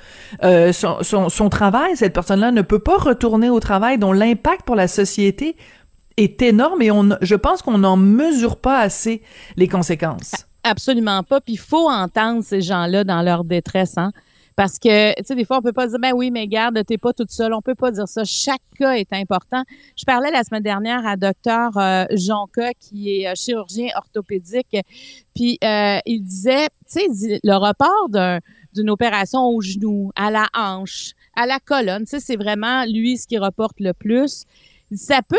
[0.43, 1.97] euh, son, son, son travail.
[1.97, 5.57] Cette personne-là ne peut pas retourner au travail, dont l'impact pour la société
[6.17, 9.21] est énorme et on, je pense qu'on n'en mesure pas assez
[9.55, 10.45] les conséquences.
[10.63, 11.39] Absolument pas.
[11.39, 14.11] Puis il faut entendre ces gens-là dans leur détresse, hein.
[14.57, 16.97] Parce que, tu sais, des fois, on peut pas dire, ben oui, mais garde, t'es
[16.97, 17.53] pas toute seule.
[17.53, 18.23] On peut pas dire ça.
[18.25, 19.61] Chaque cas est important.
[19.95, 24.75] Je parlais la semaine dernière à docteur euh, Jonca, qui est euh, chirurgien orthopédique,
[25.35, 28.09] puis euh, il disait, tu sais, le report
[28.73, 33.19] d'une opération au genou, à la hanche, à la colonne, tu sais, c'est vraiment lui
[33.19, 34.45] ce qui reporte le plus.
[34.91, 35.37] Ça peut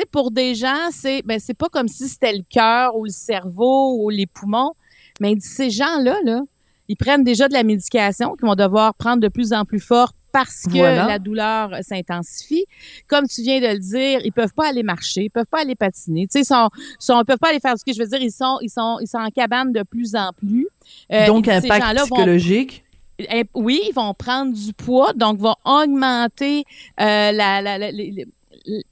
[0.00, 3.10] sais, pour des gens, c'est ben c'est pas comme si c'était le cœur ou le
[3.10, 4.72] cerveau ou les poumons,
[5.20, 6.42] mais ces gens-là, là,
[6.88, 10.12] ils prennent déjà de la médication qu'ils vont devoir prendre de plus en plus fort
[10.32, 12.64] parce que la douleur s'intensifie.
[13.06, 15.74] Comme tu viens de le dire, ils peuvent pas aller marcher, ils peuvent pas aller
[15.74, 16.26] patiner.
[16.26, 18.20] Tu sais, ils sont, sont, peuvent pas aller faire ce que je veux dire.
[18.20, 20.66] Ils sont, ils sont, ils sont en cabane de plus en plus.
[21.12, 22.84] Euh, donc, impact psychologique?
[23.54, 26.64] oui, ils vont prendre du poids, donc vont augmenter
[27.00, 27.90] euh, la, la, la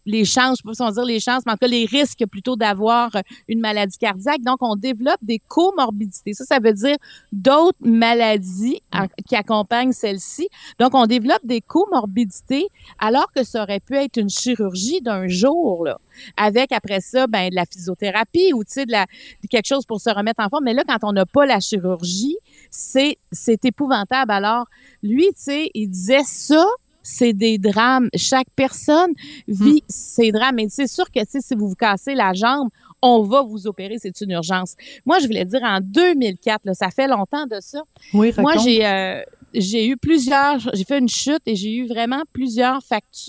[0.06, 2.24] les, chances, je ne sais pas dire les chances, mais en tout cas les risques
[2.26, 3.10] plutôt d'avoir
[3.48, 4.42] une maladie cardiaque.
[4.42, 6.34] Donc, on développe des comorbidités.
[6.34, 6.96] Ça, ça veut dire
[7.32, 8.82] d'autres maladies
[9.26, 10.48] qui accompagnent celle-ci.
[10.78, 15.84] Donc, on développe des comorbidités alors que ça aurait pu être une chirurgie d'un jour,
[15.84, 15.98] là,
[16.36, 19.06] avec après ça, ben, de la physiothérapie ou, tu sais, de, la,
[19.42, 20.64] de quelque chose pour se remettre en forme.
[20.64, 22.36] Mais là, quand on n'a pas la chirurgie,
[22.70, 24.30] c'est, c'est épouvantable.
[24.30, 24.66] Alors,
[25.02, 26.64] lui, tu sais, il disait ça,
[27.02, 28.08] c'est des drames.
[28.14, 29.12] Chaque personne
[29.48, 30.58] vit ses drames.
[30.58, 32.68] Et c'est sûr que si vous vous cassez la jambe,
[33.02, 34.74] on va vous opérer, c'est une urgence.
[35.06, 37.82] Moi, je voulais dire en 2004, là, ça fait longtemps de ça.
[38.12, 38.64] Oui, Moi, raconte.
[38.66, 39.22] j'ai euh,
[39.54, 42.80] j'ai eu plusieurs, j'ai fait une chute et j'ai eu vraiment plusieurs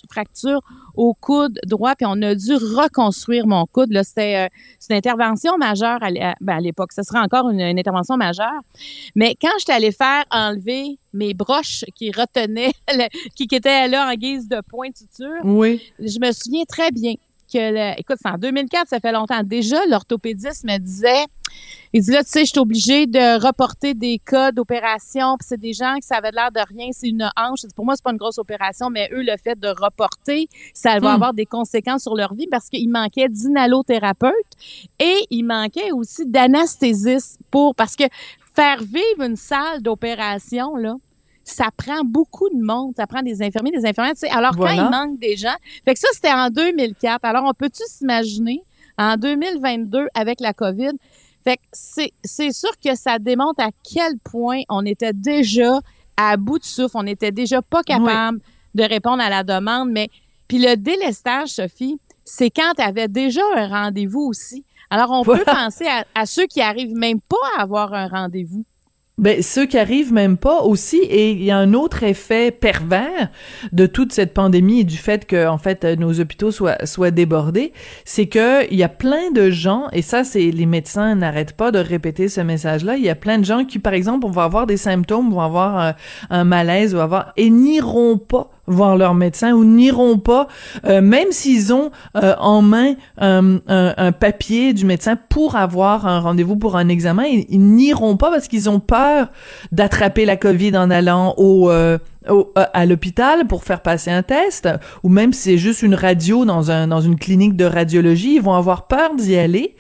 [0.10, 0.62] fractures
[0.96, 3.92] au coude droit, puis on a dû reconstruire mon coude.
[3.92, 4.48] Là, c'était euh,
[4.90, 6.10] une intervention majeure à
[6.42, 6.92] ben, à l'époque.
[6.94, 8.62] Ce sera encore une, une intervention majeure.
[9.16, 14.10] Mais quand j'étais allée faire enlever mes broches qui retenaient, le- qui, qui étaient là
[14.10, 15.82] en guise de point de suture, Oui.
[16.00, 17.14] je me souviens très bien
[17.52, 19.42] que, le- écoute, c'est en 2004, ça fait longtemps.
[19.44, 21.26] Déjà, l'orthopédiste me disait,
[21.94, 25.60] il dit là, tu sais, je suis obligée de reporter des cas d'opération, puis c'est
[25.60, 27.60] des gens qui ça avait l'air de rien, c'est une hanche.
[27.76, 31.12] Pour moi, c'est pas une grosse opération, mais eux, le fait de reporter, ça va
[31.12, 31.16] Hmm.
[31.16, 34.32] avoir des conséquences sur leur vie parce qu'il manquait d'inhalothérapeute
[35.00, 38.06] et il manquait aussi d'anesthésiste pour, parce que
[38.56, 40.96] faire vivre une salle d'opération, là,
[41.44, 42.94] ça prend beaucoup de monde.
[42.96, 44.14] Ça prend des infirmiers, des infirmières.
[44.14, 44.76] Tu sais, alors, Voilà.
[44.76, 47.20] quand il manque des gens, fait que ça, c'était en 2004.
[47.24, 48.62] Alors, on peut-tu s'imaginer
[48.98, 50.92] en 2022 avec la COVID?
[51.44, 55.80] Fait que c'est, c'est sûr que ça démontre à quel point on était déjà
[56.16, 56.96] à bout de souffle.
[56.98, 58.40] On était déjà pas capable
[58.76, 59.90] de répondre à la demande.
[59.90, 60.10] Mais,
[60.48, 64.64] puis le délestage, Sophie, c'est quand tu avais déjà un rendez-vous aussi.
[64.92, 68.64] Alors, on peut penser à, à ceux qui arrivent même pas à avoir un rendez-vous.
[69.18, 73.30] Ben, ceux qui arrivent même pas aussi, et il y a un autre effet pervers
[73.72, 77.12] de toute cette pandémie et du fait que, en fait, euh, nos hôpitaux soient, soient
[77.12, 81.56] débordés, c'est que il y a plein de gens, et ça, c'est, les médecins n'arrêtent
[81.56, 84.42] pas de répéter ce message-là, il y a plein de gens qui, par exemple, vont
[84.42, 85.96] avoir des symptômes, vont avoir un,
[86.30, 90.48] un malaise, vont avoir, et n'iront pas voir leur médecin ou n'iront pas,
[90.86, 96.08] euh, même s'ils ont euh, en main euh, un, un papier du médecin pour avoir
[96.08, 99.28] un rendez-vous pour un examen, ils, n'iront pas parce qu'ils ont peur
[99.72, 101.72] d'attraper la COVID en allant au,
[102.30, 104.70] au- euh, à l'hôpital pour faire passer un test,
[105.04, 108.42] ou même si c'est juste une radio dans un dans une clinique de radiologie, ils
[108.42, 109.76] vont avoir peur d'y aller.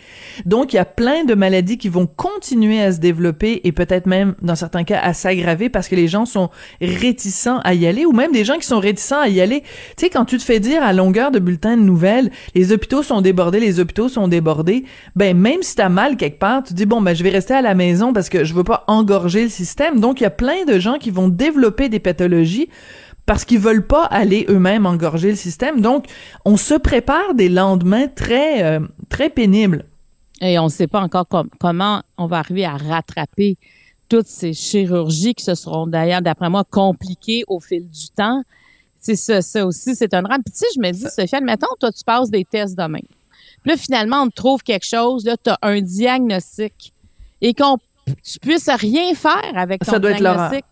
[0.45, 4.07] Donc il y a plein de maladies qui vont continuer à se développer et peut-être
[4.07, 6.49] même dans certains cas à s'aggraver parce que les gens sont
[6.81, 9.61] réticents à y aller ou même des gens qui sont réticents à y aller.
[9.97, 13.03] Tu sais quand tu te fais dire à longueur de bulletins de nouvelles, les hôpitaux
[13.03, 16.85] sont débordés, les hôpitaux sont débordés, ben même si t'as mal quelque part, tu dis
[16.85, 19.49] bon ben je vais rester à la maison parce que je veux pas engorger le
[19.49, 19.99] système.
[19.99, 22.30] Donc il y a plein de gens qui vont développer des pathologies
[23.25, 25.81] parce qu'ils veulent pas aller eux-mêmes engorger le système.
[25.81, 26.05] Donc,
[26.45, 29.85] on se prépare des lendemains très, euh, très pénibles.
[30.41, 33.57] Et on ne sait pas encore com- comment on va arriver à rattraper
[34.09, 38.43] toutes ces chirurgies qui se seront d'ailleurs, d'après moi, compliquées au fil du temps.
[38.99, 40.41] C'est ça, ça aussi, c'est un drame.
[40.43, 42.99] Puis tu sais, je me dis, Sophie, admettons, toi, tu passes des tests demain.
[43.63, 46.93] Puis là, finalement, on te trouve quelque chose, là, tu as un diagnostic
[47.41, 47.77] et qu'on
[48.23, 50.65] tu puisses rien faire avec ton Ça doit être diagnostic.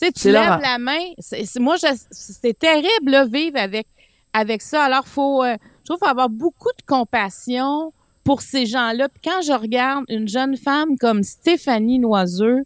[0.00, 1.04] Tu sais, tu lèves la main.
[1.18, 1.76] C'est, moi,
[2.10, 3.86] c'est terrible, là, vivre avec,
[4.32, 4.84] avec ça.
[4.84, 7.92] Alors, faut, euh, je trouve qu'il faut avoir beaucoup de compassion
[8.24, 9.08] pour ces gens-là.
[9.08, 12.62] Puis quand je regarde une jeune femme comme Stéphanie Noiseux,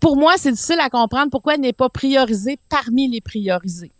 [0.00, 3.92] pour moi, c'est difficile à comprendre pourquoi elle n'est pas priorisée parmi les priorisés.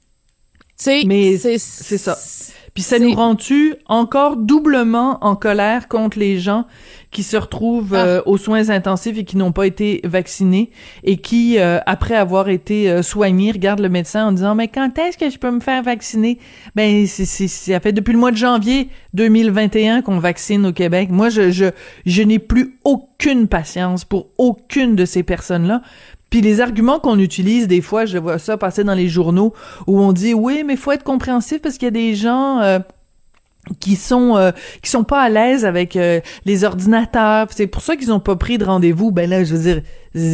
[0.76, 2.18] Tu sais, Mais c'est c'est ça.
[2.74, 6.64] Puis ça nous rend-tu encore doublement en colère contre les gens
[7.12, 8.04] qui se retrouvent Ah.
[8.06, 10.70] euh, aux soins intensifs et qui n'ont pas été vaccinés
[11.04, 14.98] et qui, euh, après avoir été euh, soignés, regardent le médecin en disant mais quand
[14.98, 16.38] est-ce que je peux me faire vacciner?
[16.74, 21.10] Ben c'est ça fait depuis le mois de janvier 2021 qu'on vaccine au Québec.
[21.12, 21.66] Moi je je
[22.06, 25.82] je n'ai plus aucune patience pour aucune de ces personnes-là.
[26.34, 29.52] Puis les arguments qu'on utilise des fois, je vois ça passer dans les journaux
[29.86, 32.80] où on dit oui, mais faut être compréhensif parce qu'il y a des gens euh,
[33.80, 34.50] qui sont euh,
[34.82, 37.46] qui sont pas à l'aise avec euh, les ordinateurs.
[37.50, 39.10] C'est pour ça qu'ils ont pas pris de rendez-vous.
[39.10, 39.82] Ben là, je veux dire,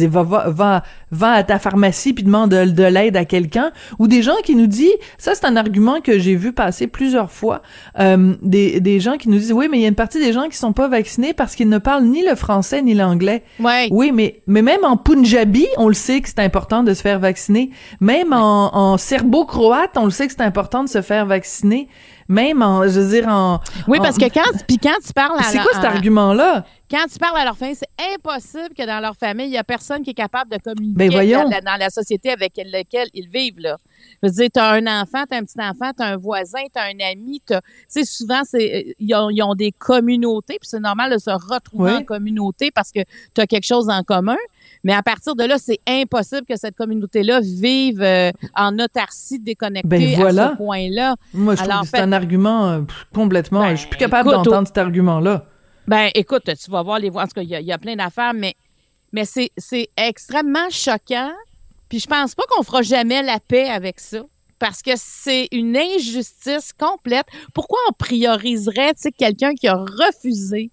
[0.09, 3.71] va va va, va à ta pharmacie puis demande de, de l'aide à quelqu'un.
[3.99, 7.31] Ou des gens qui nous disent, ça c'est un argument que j'ai vu passer plusieurs
[7.31, 7.61] fois.
[7.99, 10.33] euh, des des gens qui nous disent oui, mais il y a une partie des
[10.33, 13.43] gens qui sont pas vaccinés parce qu'ils ne parlent ni le français ni l'anglais.
[13.59, 13.87] Ouais.
[13.91, 17.19] Oui, mais mais même en Punjabi, on le sait que c'est important de se faire
[17.19, 17.69] vacciner.
[18.01, 21.87] Même en, en serbo-croate, on le sait que c'est important de se faire vacciner.
[22.31, 23.59] Même en, je veux dire, en...
[23.87, 26.65] Oui, en- parce que quand, puis quand tu parles à C'est quoi cet argument-là?
[26.89, 29.63] Quand tu parles à leur famille, c'est impossible que dans leur famille, il y a
[29.63, 31.09] personne qui est capable de communiquer Ben
[31.43, 33.59] dans, la, dans la société avec laquelle ils vivent.
[33.59, 33.77] Là.
[34.23, 36.17] Je veux dire, tu as un enfant, tu as un petit enfant, tu as un
[36.17, 37.41] voisin, tu as un ami.
[37.45, 41.17] t'as- Tu sais, souvent, c'est ils ont, ils ont des communautés, puis c'est normal de
[41.17, 41.97] se retrouver Oui.
[41.99, 42.99] en communauté parce que
[43.33, 44.37] tu as quelque chose en commun.
[44.83, 49.87] Mais à partir de là, c'est impossible que cette communauté-là vive euh, en autarcie déconnectée
[49.87, 50.47] Ben voilà.
[50.47, 51.15] à ce point-là.
[51.33, 53.69] Moi, je trouve que en c'est un argument euh, pff, complètement...
[53.71, 55.45] je suis plus capable écoute, d'entendre cet argument-là.
[55.87, 57.23] Ben, écoute, tu vas voir les voix.
[57.23, 58.55] En tout cas, il y, a- il y a plein d'affaires, mais,
[59.11, 61.31] mais c'est, c'est extrêmement choquant.
[61.89, 64.21] Puis je pense pas qu'on fera jamais la paix avec ça.
[64.59, 67.25] parce que c'est une injustice complète.
[67.53, 70.69] Pourquoi on prioriserait quelqu'un qui a refusé?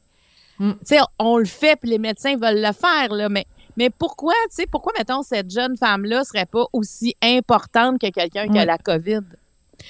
[0.59, 0.73] Mm.
[0.73, 3.47] Tu sais, On le fait, puis les médecins veulent le faire, là, mais,
[3.79, 8.49] mais pourquoi, tu sais, pourquoi, mettons, cette jeune femme-là serait pas aussi importante que quelqu'un
[8.49, 9.21] qui a la COVID?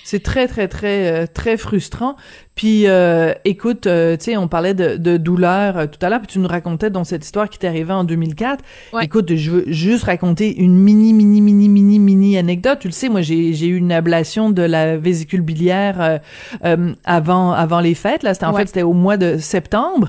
[0.04, 2.14] C'est très, très, très, euh, très frustrant.
[2.54, 6.18] Puis, euh, écoute, euh, tu sais, on parlait de, de douleur euh, tout à l'heure,
[6.18, 8.62] puis tu nous racontais dans cette histoire qui t'est arrivée en 2004.
[8.92, 9.04] Ouais.
[9.06, 12.80] Écoute, je veux juste raconter une mini, mini, mini, mini, mini anecdote.
[12.80, 16.20] Tu le sais, moi, j'ai eu une ablation de la vésicule biliaire
[17.04, 18.22] avant, avant les fêtes.
[18.22, 18.60] Là, c'était en Ouais.
[18.60, 20.08] fait, c'était au mois de septembre.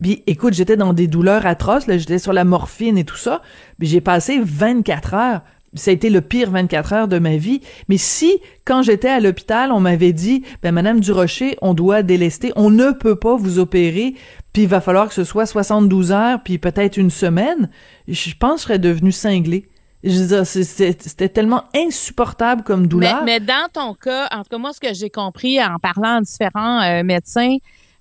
[0.00, 1.86] Puis, écoute, j'étais dans des douleurs atroces.
[1.86, 3.42] Là, j'étais sur la morphine et tout ça.
[3.78, 5.40] Puis, j'ai passé 24 heures
[5.74, 7.60] ça a été le pire 24 heures de ma vie.
[7.88, 12.52] Mais si, quand j'étais à l'hôpital, on m'avait dit, ben, Madame Durocher, on doit délester,
[12.56, 14.14] on ne peut pas vous opérer,
[14.52, 17.68] puis il va falloir que ce soit 72 heures, puis peut-être une semaine,
[18.06, 19.68] je pense que je serais devenue cinglée.
[20.04, 23.24] Je c'était tellement insupportable comme Mais, douleur.
[23.24, 26.20] mais dans ton cas, en tout cas, moi, ce que j'ai compris en parlant à
[26.20, 27.56] différents euh, médecins,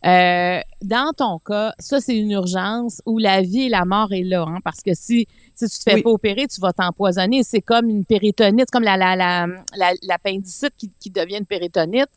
[0.05, 4.23] euh, dans ton cas, ça, c'est une urgence où la vie et la mort est
[4.23, 4.45] là.
[4.47, 6.03] hein, parce que si, si tu te fais Oui.
[6.03, 7.41] pas opérer, tu vas t'empoisonner.
[7.43, 12.09] C'est comme une péritonite, comme la, la, la, la- l'appendicite qui, qui devient une péritonite.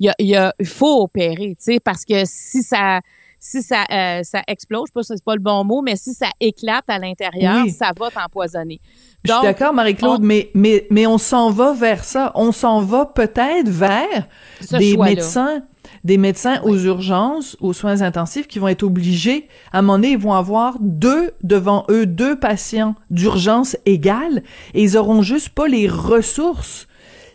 [0.00, 3.00] Il, y a, il, y a- il faut opérer, tu sais, parce que si ça
[3.46, 5.96] si ça, euh, ça explose, je sais pas si c'est pas le bon mot, mais
[5.96, 7.70] si ça éclate à l'intérieur, Oui.
[7.72, 8.80] ça va t'empoisonner.
[9.22, 12.32] Je suis d'accord, Marie-Claude, on- mais, mais, mais on s'en va vers ça.
[12.36, 14.26] On s'en va peut-être vers
[14.62, 15.10] Ce des choix-là.
[15.10, 15.62] médecins,
[16.04, 20.10] des médecins aux urgences, aux soins intensifs qui vont être obligés, à un moment donné,
[20.12, 24.42] ils vont avoir deux devant eux, deux patients d'urgence égale,
[24.74, 26.86] et ils auront juste pas les ressources.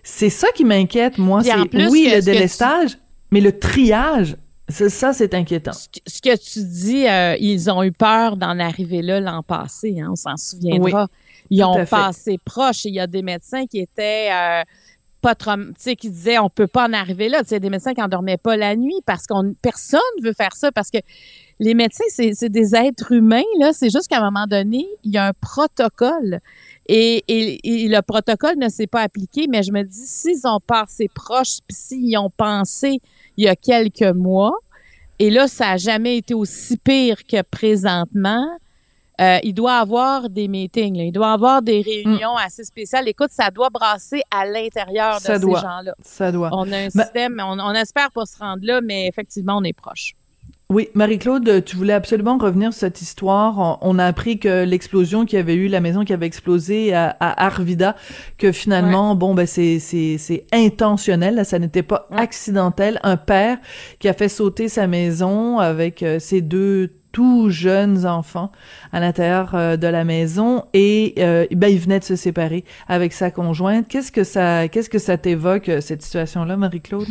[0.04, 1.44] C'est ça qui m'inquiète, moi.
[1.44, 2.98] C'est oui, le délestage,
[3.32, 4.38] mais le triage,
[4.70, 5.72] ça, c'est inquiétant.
[5.74, 10.10] ce que tu dis, euh, ils ont eu peur d'en arriver là l'an passé, hein,
[10.12, 11.08] on s'en souviendra.
[11.50, 14.62] ils ont passé proche et il y a des médecins qui étaient euh,
[15.22, 15.52] pas trop,
[15.98, 17.42] qui disaient on peut pas en arriver là.
[17.44, 20.72] Tu sais, des médecins qui endormaient pas la nuit parce qu'on personne veut faire ça
[20.72, 21.00] parce que
[21.60, 23.72] les médecins c'est c'est des êtres humains là.
[23.74, 26.40] C'est juste qu'à un moment donné il y a un protocole
[26.88, 29.48] et, et, et le protocole ne s'est pas appliqué.
[29.50, 33.02] Mais je me dis s'ils ont passé proche puis s'ils ont pensé
[33.38, 34.58] il y a quelques mois
[35.20, 38.48] et là, ça n'a jamais été aussi pire que présentement.
[39.20, 41.04] Euh, il doit avoir des meetings, là.
[41.04, 43.08] il doit avoir des réunions assez spéciales.
[43.08, 45.94] Écoute, ça doit brasser à l'intérieur de Ça ces gens-là.
[46.02, 46.50] Ça doit.
[46.54, 49.74] On a un système, on, on espère pas se rendre là, mais effectivement, on est
[49.74, 50.14] proche.
[50.72, 53.80] Oui, Marie-Claude, tu voulais absolument revenir sur cette histoire.
[53.82, 57.18] On, a appris que l'explosion qu'il y avait eu, la maison qui avait explosé à,
[57.20, 57.96] à Arvida,
[58.38, 61.34] que finalement, bon, ben c'est intentionnel.
[61.34, 63.00] là, ça n'était pas accidentel.
[63.02, 63.58] Un père
[63.98, 68.50] qui a fait sauter sa maison avec euh, ses deux tout jeunes enfants
[68.94, 73.12] à l'intérieur euh, de la maison et euh, ben il venait de se séparer avec
[73.12, 73.90] sa conjointe.
[73.90, 77.10] Qu'est-ce que ça qu'est-ce que ça t'évoque euh, cette situation-là, Marie-Claude?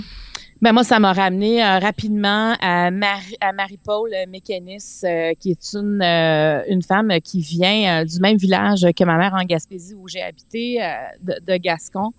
[0.62, 5.02] Ben moi, ça m'a ramené rapidement à, Marie, à Marie-Paul Mécanis,
[5.38, 9.94] qui est une, une femme qui vient du même village que ma mère en Gaspésie
[9.94, 10.80] où j'ai habité,
[11.22, 12.10] de, de Gascon.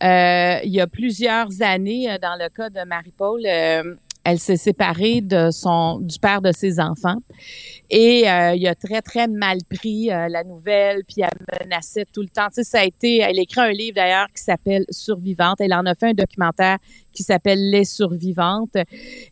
[0.00, 3.42] Il y a plusieurs années, dans le cas de Marie-Paul,
[4.24, 7.18] elle s'est séparée de son du père de ses enfants
[7.90, 12.22] et euh, il a très très mal pris euh, la nouvelle puis elle menaçait tout
[12.22, 12.48] le temps.
[12.48, 13.18] Tu sais, ça a été.
[13.18, 15.60] Elle écrit un livre d'ailleurs qui s'appelle Survivante.
[15.60, 16.78] Elle en a fait un documentaire
[17.12, 18.76] qui s'appelle Les Survivantes.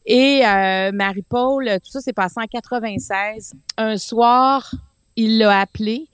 [0.06, 3.54] Et euh, Marie-Paul, tout ça s'est passé en 96.
[3.78, 4.70] Un soir,
[5.16, 6.06] il l'a appelée.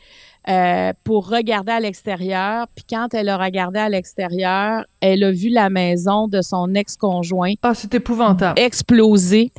[0.49, 2.68] Euh, pour regarder à l'extérieur.
[2.74, 7.53] Puis quand elle a regardé à l'extérieur, elle a vu la maison de son ex-conjoint.
[7.62, 8.59] Ah, c'est épouvantable.
[8.59, 9.53] Exploser.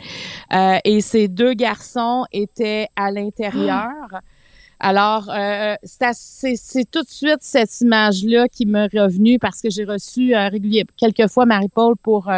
[0.51, 4.07] Euh, et ses deux garçons étaient à l'intérieur.
[4.79, 10.33] Alors, euh, c'est tout de suite cette image-là qui m'est revenue parce que j'ai reçu
[10.35, 12.31] régulièrement quelques fois Marie-Paul pour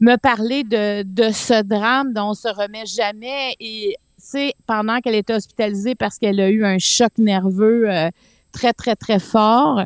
[0.00, 3.54] me parler de, de ce drame dont on se remet jamais.
[3.60, 8.10] Et c'est pendant qu'elle était hospitalisée parce qu'elle a eu un choc nerveux euh,
[8.52, 9.82] très, très, très fort.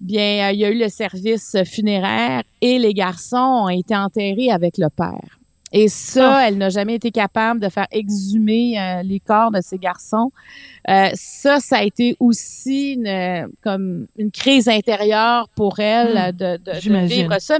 [0.00, 4.50] Bien, euh, il y a eu le service funéraire et les garçons ont été enterrés
[4.50, 5.38] avec le père.
[5.72, 9.78] Et ça, elle n'a jamais été capable de faire exhumer euh, les corps de ces
[9.78, 10.30] garçons.
[11.14, 16.36] Ça, ça a été aussi une, comme une crise intérieure pour elle Hmm.
[16.36, 17.58] de, de- vivre ça.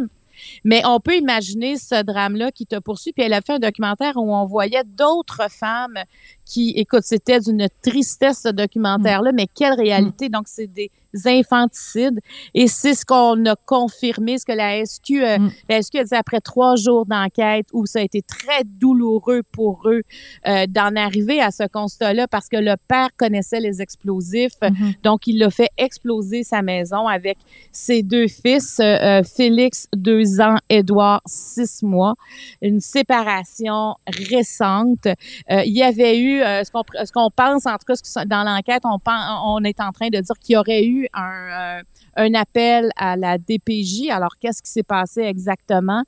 [0.64, 3.12] Mais on peut imaginer ce drame-là qui te poursuit.
[3.12, 5.98] Puis elle a fait un documentaire où on voyait d'autres femmes
[6.44, 10.28] qui, écoute, c'était d'une tristesse ce documentaire-là, mais quelle réalité.
[10.28, 10.90] Donc, c'est des
[11.24, 12.20] infanticides.
[12.54, 15.50] Et c'est ce qu'on a confirmé, ce que la SQ, euh, Mm.
[15.68, 19.82] la SQ a dit après trois jours d'enquête où ça a été très douloureux pour
[19.88, 20.02] eux
[20.46, 24.58] euh, d'en arriver à ce constat-là parce que le père connaissait les explosifs.
[24.62, 24.94] Mhm.
[25.02, 27.38] Donc, il l'a fait exploser sa maison avec
[27.72, 32.14] ses deux fils, euh, Félix, deux ans, Édouard, six mois.
[32.62, 35.06] Une séparation récente.
[35.06, 36.82] Euh, il y avait eu, ce qu'on
[37.14, 40.56] qu'on pense, en tout cas, dans l'enquête, on est en train de dire qu'il y
[40.56, 41.82] aurait eu un, euh,
[42.16, 44.10] un appel à la DPJ.
[44.10, 46.02] Alors, qu'est-ce qui s'est passé exactement?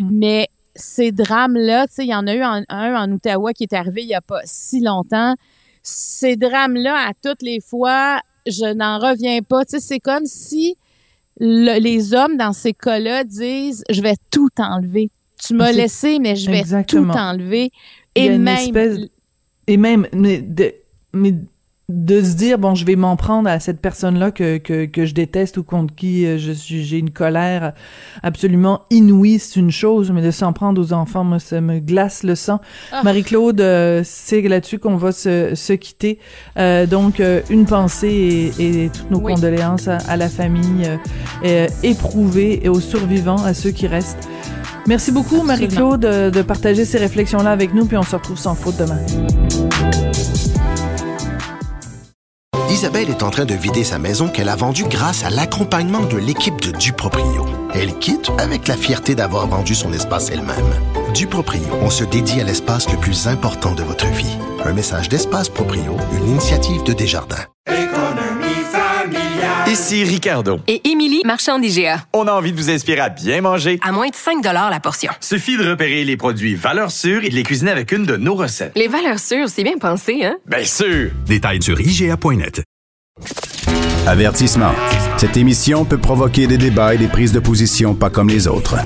[0.00, 3.64] Mais ces drames-là, tu sais, il y en a eu un, un en Ottawa qui
[3.64, 5.34] est arrivé il n'y a pas si longtemps.
[5.82, 9.64] Ces drames-là, à toutes les fois, je n'en reviens pas.
[9.64, 10.76] Tu sais, c'est comme si
[11.40, 15.10] le- les hommes, dans ces cas-là, disent «je vais tout enlever.
[15.44, 17.12] Tu m'as laissé, mais je vais Exactement.
[17.12, 17.70] tout enlever.»
[18.16, 18.56] Il y Et a une même...
[18.58, 19.08] espèce-
[19.66, 20.74] et même mais de,
[21.12, 21.34] mais
[21.88, 25.04] de se dire bon je vais m'en prendre à cette personne là que, que, que
[25.04, 27.72] je déteste ou contre qui euh, je suis j'ai une colère
[28.22, 32.22] absolument inouïe c'est une chose mais de s'en prendre aux enfants moi ça me glace
[32.22, 32.60] le sang
[32.92, 33.02] Ah.
[33.02, 36.18] Marie-Claude euh, c'est là-dessus qu'on va se, se quitter
[36.56, 39.34] Euh, donc euh, une pensée et, et toutes nos Oui.
[39.34, 40.88] condoléances à, à la famille
[41.82, 44.28] éprouvée et aux survivants à ceux qui restent
[44.88, 48.56] Merci beaucoup, Marie-Claude, de, de partager ces réflexions-là avec nous, puis on se retrouve sans
[48.56, 48.98] faute demain.
[52.82, 56.16] Isabelle est en train de vider sa maison qu'elle a vendue grâce à l'accompagnement de
[56.16, 57.46] l'équipe de Duproprio.
[57.72, 60.56] Elle quitte avec la fierté d'avoir vendu son espace elle-même.
[61.14, 64.36] Duproprio, on se dédie à l'espace le plus important de votre vie.
[64.64, 67.46] Un message d'Espace Proprio, une initiative de Desjardins.
[69.68, 70.58] Ici Ricardo.
[70.66, 72.04] Et Émilie, marchand d'IGA.
[72.12, 73.78] On a envie de vous inspirer à bien manger.
[73.82, 75.12] À moins de 5 la portion.
[75.20, 78.34] Suffit de repérer les produits valeurs sûres et de les cuisiner avec une de nos
[78.34, 78.72] recettes.
[78.74, 80.34] Les valeurs sûres, c'est bien pensé, hein?
[80.46, 81.12] Bien sûr!
[81.26, 82.64] Détails sur IGA.net.
[84.06, 84.72] Avertissement.
[85.16, 88.76] Cette émission peut provoquer des débats et des prises de position pas comme les autres.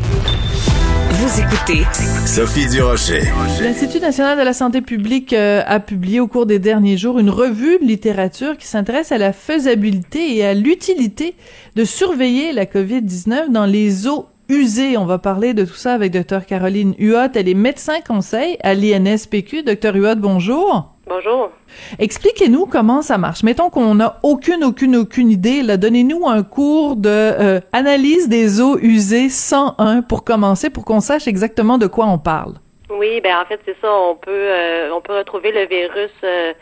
[1.10, 1.84] Vous écoutez
[2.26, 3.22] Sophie Durocher.
[3.62, 7.30] L'Institut national de la santé publique euh, a publié au cours des derniers jours une
[7.30, 11.34] revue de littérature qui s'intéresse à la faisabilité et à l'utilité
[11.74, 14.98] de surveiller la COVID-19 dans les eaux usées.
[14.98, 17.30] On va parler de tout ça avec Dr Caroline Huot.
[17.34, 19.62] Elle est médecin conseil à l'INSPQ.
[19.62, 20.95] Dr Huot, bonjour.
[21.08, 21.52] Bonjour.
[22.00, 23.44] Expliquez-nous comment ça marche.
[23.44, 25.62] Mettons qu'on n'a aucune, aucune, aucune idée.
[25.76, 31.28] Donnez-nous un cours de euh, analyse des eaux usées 101 pour commencer, pour qu'on sache
[31.28, 32.54] exactement de quoi on parle.
[32.90, 33.92] Oui, ben en fait c'est ça.
[33.92, 36.52] On peut euh, on peut retrouver le virus euh,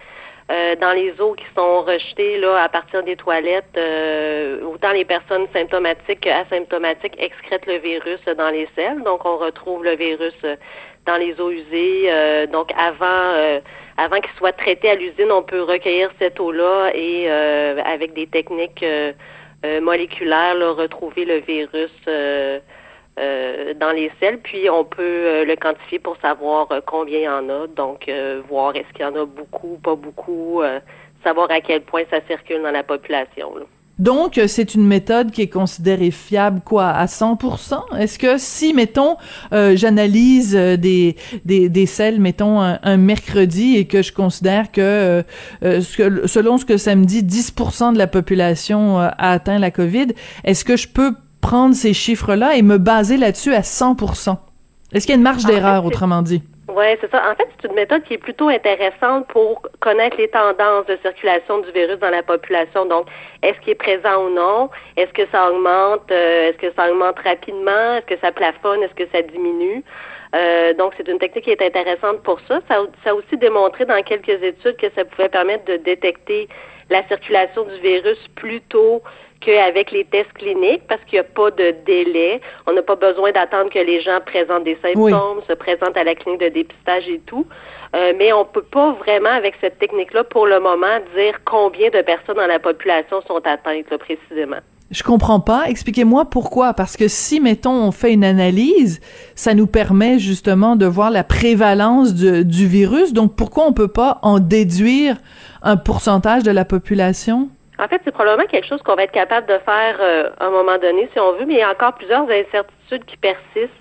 [0.50, 3.76] euh, dans les eaux qui sont rejetées là à partir des toilettes.
[3.78, 9.02] Euh, autant les personnes symptomatiques qu'asymptomatiques excrètent le virus dans les selles.
[9.04, 10.34] Donc on retrouve le virus
[11.06, 12.04] dans les eaux usées.
[12.08, 13.60] Euh, donc avant euh,
[13.96, 18.26] avant qu'il soit traité à l'usine, on peut recueillir cette eau-là et euh, avec des
[18.26, 19.12] techniques euh,
[19.64, 21.92] euh, moléculaires là, retrouver le virus.
[22.08, 22.58] euh,
[23.20, 27.48] euh, dans les selles, puis on peut le quantifier pour savoir combien il y en
[27.48, 28.10] a, donc
[28.48, 30.62] voir est-ce qu'il y en a beaucoup, pas beaucoup,
[31.22, 33.54] savoir à quel point ça circule dans la population.
[33.56, 33.64] là.
[33.98, 37.96] Donc, c'est une méthode qui est considérée fiable, quoi, à 100%?
[37.98, 39.16] Est-ce que si, mettons,
[39.52, 41.14] euh, j'analyse euh, des,
[41.44, 44.80] des, des selles, mettons, un, un mercredi et que je considère que,
[45.62, 49.30] euh, ce que- selon ce que ça me dit, 10% de la population euh, a
[49.30, 50.08] atteint la COVID,
[50.42, 54.36] est-ce que je peux prendre ces chiffres-là et me baser là-dessus à 100%?
[54.92, 56.42] Est-ce qu'il y a une marge d'erreur, autrement dit?
[56.66, 57.30] Oui, c'est ça.
[57.30, 61.58] En fait, c'est une méthode qui est plutôt intéressante pour connaître les tendances de circulation
[61.58, 62.86] du virus dans la population.
[62.86, 63.06] Donc,
[63.42, 64.70] est-ce qu'il est présent ou non?
[64.96, 66.10] Est-ce que ça augmente?
[66.10, 67.96] euh, est-ce que ça augmente rapidement?
[67.96, 68.82] Est-ce que ça plafonne?
[68.82, 69.84] Est-ce que ça diminue?
[70.34, 72.60] Euh, donc, c'est une technique qui est intéressante pour ça.
[72.66, 72.80] ça.
[73.04, 76.48] Ça a aussi démontré dans quelques études que ça pouvait permettre de détecter
[76.88, 79.02] la circulation du virus plus tôt
[79.44, 82.40] qu'avec les tests cliniques parce qu'il n'y a pas de délai.
[82.66, 86.14] On n'a pas besoin d'attendre que les gens présentent des symptômes, se présentent à la
[86.14, 87.46] clinique de dépistage et tout.
[87.94, 92.02] Euh, mais on peut pas vraiment, avec cette technique-là, pour le moment, dire combien de
[92.02, 94.58] personnes dans la population sont atteintes là, précisément.
[94.90, 95.64] Je comprends pas.
[95.68, 96.74] Expliquez-moi pourquoi.
[96.74, 99.00] Parce que si, mettons, on fait une analyse,
[99.34, 103.12] ça nous permet justement de voir la prévalence du, du virus.
[103.12, 105.16] Donc, pourquoi on peut pas en déduire
[105.62, 107.48] un pourcentage de la population?
[107.78, 110.50] En fait, c'est probablement quelque chose qu'on va être capable de faire euh, à un
[110.50, 113.72] moment donné, si on veut, mais il y a encore plusieurs incertitudes qui persistent.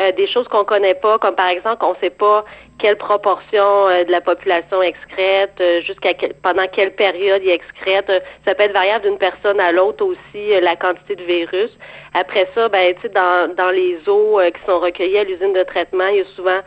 [0.00, 2.44] Euh, des choses qu'on connaît pas, comme par exemple, on ne sait pas
[2.78, 8.08] quelle proportion euh, de la population excrète, euh, jusqu'à pendant quelle période il excrète.
[8.08, 11.70] Euh, ça peut être variable d'une personne à l'autre aussi, la quantité de virus.
[12.14, 15.62] Après ça, ben, tu sais, dans, dans les eaux qui sont recueillies à l'usine de
[15.62, 16.60] traitement, il y a souvent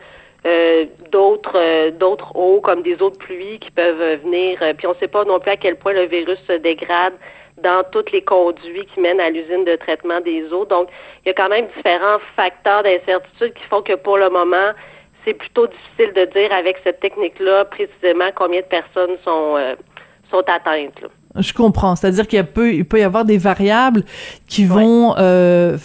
[1.10, 4.58] d'autres d'autres eaux comme des eaux de pluie qui peuvent venir.
[4.76, 7.14] puis on ne sait pas non plus à quel point le virus se dégrade
[7.62, 10.64] dans tous les conduits qui mènent à l'usine de traitement des eaux.
[10.64, 10.88] Donc,
[11.24, 14.72] il y a quand même différents facteurs d'incertitude qui font que pour le moment,
[15.24, 19.74] c'est plutôt difficile de dire avec cette technique-là précisément combien de personnes sont, euh,
[20.30, 21.04] sont atteintes.
[21.36, 21.96] Je comprends.
[21.96, 24.04] C'est-à-dire qu'il peut, il peut y avoir des variables
[24.48, 25.76] qui vont euh,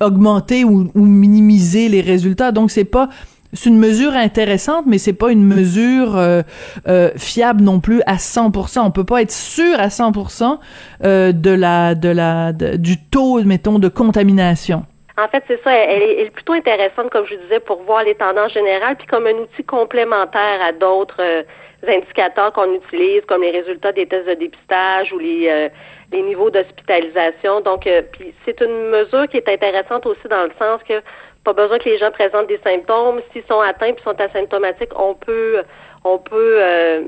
[0.00, 2.52] augmenter ou, ou, minimiser les résultats.
[2.52, 3.08] Donc, c'est pas
[3.56, 6.42] c'est une mesure intéressante, mais c'est pas une mesure euh,
[6.86, 8.80] euh, fiable non plus à 100%.
[8.80, 10.58] On peut pas être sûr à 100%
[11.04, 14.84] euh, de la de la du taux, mettons, de contamination.
[15.18, 15.72] En fait, c'est ça.
[15.72, 19.34] Elle est, plutôt intéressante, comme je disais, pour voir les tendances générales, puis comme un
[19.34, 21.42] outil complémentaire à d'autres euh,
[21.88, 25.68] indicateurs qu'on utilise, comme les résultats des tests de dépistage ou les, euh,
[26.12, 27.62] les niveaux d'hospitalisation.
[27.62, 31.00] Donc, euh, puis c'est une mesure qui est intéressante aussi dans le sens que
[31.46, 33.20] pas besoin que les gens présentent des symptômes.
[33.32, 35.62] S'ils sont atteints puis sont asymptomatiques, on peut
[36.04, 36.60] on peut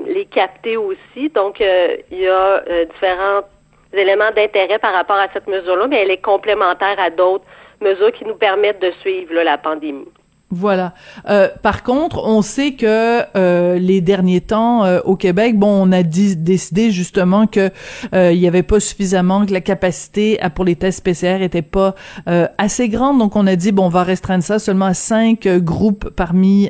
[0.07, 1.29] les capter aussi.
[1.29, 3.43] Donc, il y a différents
[3.93, 7.45] éléments d'intérêt par rapport à cette mesure-là, mais elle est complémentaire à d'autres
[7.81, 10.07] mesures qui nous permettent de suivre la pandémie.
[10.51, 10.95] Voilà.
[11.29, 15.91] Euh, par contre, on sait que euh, les derniers temps euh, au Québec, bon, on
[15.91, 17.69] a décidé justement que
[18.13, 21.93] il y avait pas suffisamment que la capacité à, pour les tests PCR était pas
[22.57, 26.09] assez grande, donc on a dit bon, on va restreindre ça seulement à cinq groupes
[26.09, 26.69] parmi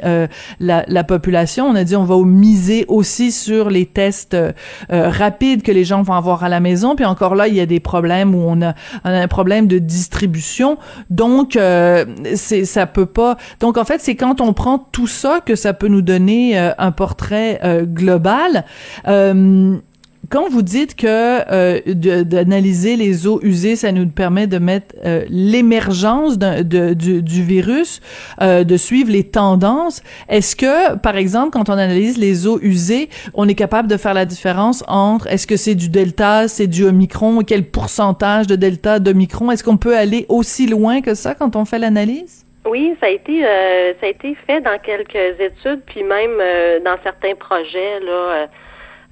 [0.59, 1.65] la, la, population.
[1.65, 4.35] On a dit on va miser aussi sur les tests
[4.89, 6.95] rapides que les gens vont avoir à la maison.
[6.95, 8.73] Puis encore là, il y a des problèmes où on a,
[9.03, 10.77] on a un problème de distribution,
[11.09, 11.57] donc
[12.35, 13.37] c'est ça peut pas.
[13.69, 16.71] Donc en fait, c'est quand on prend tout ça que ça peut nous donner euh,
[16.79, 18.65] un portrait euh, global.
[19.07, 19.77] Euh,
[20.29, 24.95] quand vous dites que d'analyser les eaux usées, ça nous permet de mettre
[25.29, 27.99] l'émergence du, du, virus,
[28.39, 33.47] de suivre les tendances, est-ce que, par exemple, quand on analyse les eaux usées, on
[33.47, 37.41] est capable de faire la différence entre est-ce que c'est du delta, c'est du omicron,
[37.41, 41.65] quel pourcentage de delta, d'omicron, est-ce qu'on peut aller aussi loin que ça quand on
[41.65, 42.45] fait l'analyse?
[42.69, 46.79] Oui, ça a été euh, ça a été fait dans quelques études, puis même euh,
[46.81, 48.47] dans certains projets là,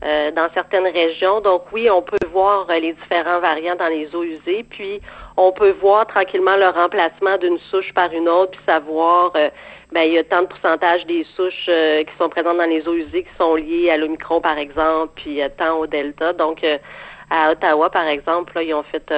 [0.06, 1.42] euh, dans certaines régions.
[1.42, 5.02] Donc oui, on peut voir les différents variants dans les eaux usées, puis
[5.38, 9.34] on peut voir tranquillement le remplacement d'une souche par une autre, puis savoir
[9.92, 12.94] ben il y a tant de pourcentage des souches qui sont présentes dans les eaux
[12.94, 16.32] usées qui sont liées à l'omicron par exemple, puis tant au delta.
[16.34, 16.64] Donc
[17.32, 19.12] à Ottawa par exemple, là, ils ont fait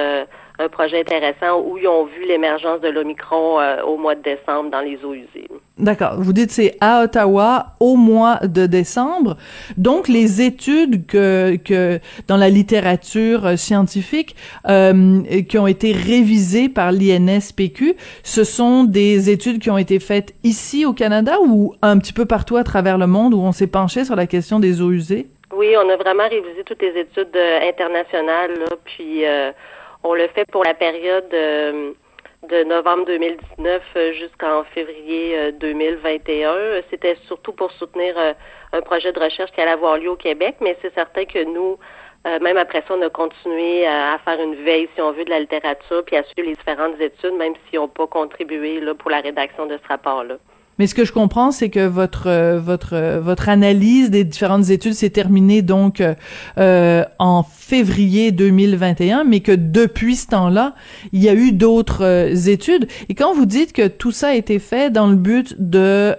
[0.60, 4.70] un projet intéressant où ils ont vu l'émergence de l'Omicron euh, au mois de décembre
[4.70, 5.48] dans les eaux usées.
[5.78, 6.16] D'accord.
[6.18, 9.36] Vous dites c'est à Ottawa au mois de décembre.
[9.78, 11.98] Donc les études que, que
[12.28, 14.36] dans la littérature euh, scientifique
[14.68, 20.34] euh, qui ont été révisées par l'INSPQ, ce sont des études qui ont été faites
[20.44, 23.66] ici au Canada ou un petit peu partout à travers le monde où on s'est
[23.66, 25.26] penché sur la question des eaux usées?
[25.56, 29.24] Oui, on a vraiment révisé toutes les études internationales, là, puis
[30.02, 31.92] on le fait pour la période euh,
[32.48, 36.50] de novembre 2019 euh, jusqu'en février 2021.
[36.50, 38.16] Euh, C'était surtout pour soutenir
[38.72, 41.78] un projet de recherche qui allait avoir lieu au Québec, mais c'est certain que nous,
[42.24, 45.40] même après ça, on a continué à, faire une veille, si on veut, de la
[45.40, 49.10] littérature, puis à suivre les différentes études, même si on n'a pas contribué là, pour
[49.10, 50.36] la rédaction de ce rapport-là.
[50.80, 54.70] Mais ce que je comprends, c'est que votre euh, votre euh, votre analyse des différentes
[54.70, 56.02] études s'est terminée donc
[56.56, 60.72] euh, en février 2021, mais que depuis ce temps-là,
[61.12, 62.88] il y a eu d'autres études.
[63.10, 66.16] Et quand vous dites que tout ça a été fait dans le but de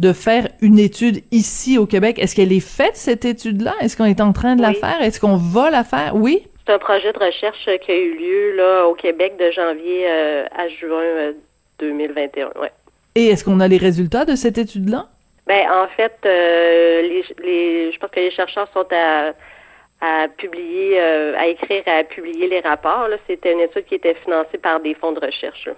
[0.00, 3.72] de faire une étude ici au Québec, est-ce qu'elle est faite cette étude-là?
[3.80, 5.00] Est-ce qu'on est en train de la faire?
[5.00, 6.16] Est-ce qu'on va la faire?
[6.16, 6.42] Oui?
[6.66, 10.66] C'est un projet de recherche qui a eu lieu là au Québec de janvier à
[10.70, 11.34] juin
[11.78, 12.48] 2021.
[12.60, 12.72] Ouais.
[13.16, 15.06] Et est-ce qu'on a les résultats de cette étude-là?
[15.46, 19.32] Ben, en fait, euh, je pense que les chercheurs sont à,
[20.02, 23.08] à publier, euh, à écrire, à publier les rapports.
[23.26, 25.70] C'était une étude qui était financée par des fonds de recherche.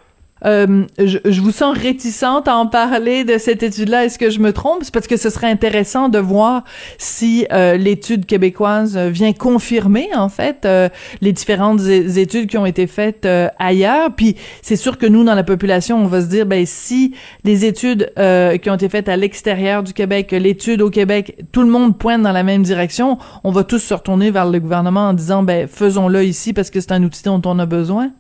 [0.45, 4.05] Euh, je, je, vous sens réticente à en parler de cette étude-là.
[4.05, 4.81] Est-ce que je me trompe?
[4.83, 6.65] C'est parce que ce serait intéressant de voir
[6.97, 10.89] si euh, l'étude québécoise vient confirmer, en fait, euh,
[11.21, 14.15] les différentes études qui ont été faites euh, ailleurs.
[14.15, 17.15] Puis c'est sûr que nous, dans la population, on va se dire, ben si
[17.45, 18.13] les études
[18.63, 22.23] qui ont été faites à l'extérieur du Québec, l'étude au Québec, tout le monde pointe
[22.23, 25.67] dans la même direction, on va tous se retourner vers le gouvernement en disant, ben
[25.67, 28.11] faisons-le ici parce que c'est un outil dont on a besoin.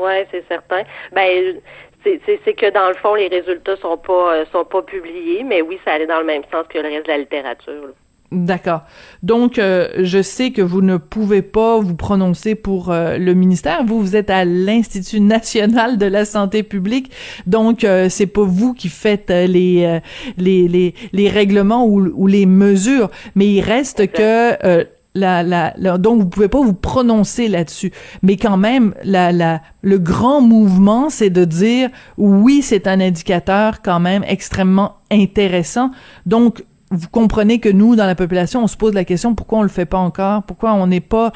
[0.00, 0.82] Oui, c'est certain.
[1.12, 1.60] Ben,
[2.04, 5.78] c'est que dans le fond, les résultats sont pas euh, sont pas publiés, mais oui,
[5.84, 7.88] ça allait dans le même sens que le reste de la littérature.
[8.32, 8.82] D'accord.
[9.22, 13.84] Donc, euh, je sais que vous ne pouvez pas vous prononcer pour euh, le ministère.
[13.84, 17.12] Vous, vous êtes à l'Institut national de la santé publique.
[17.46, 20.00] Donc, euh, c'est pas vous qui faites les,
[20.38, 23.10] les, les, les règlements ou, ou, les mesures.
[23.36, 24.86] Mais il reste que
[25.16, 27.92] donc vous pouvez pas vous prononcer là-dessus.
[28.22, 33.82] Mais quand même, la, la, le grand mouvement, c'est de dire oui, c'est un indicateur
[33.82, 35.90] quand même extrêmement intéressant.
[36.24, 39.62] Donc, vous comprenez que nous, dans la population, on se pose la question pourquoi on
[39.62, 41.32] le fait pas encore, pourquoi on n'est pas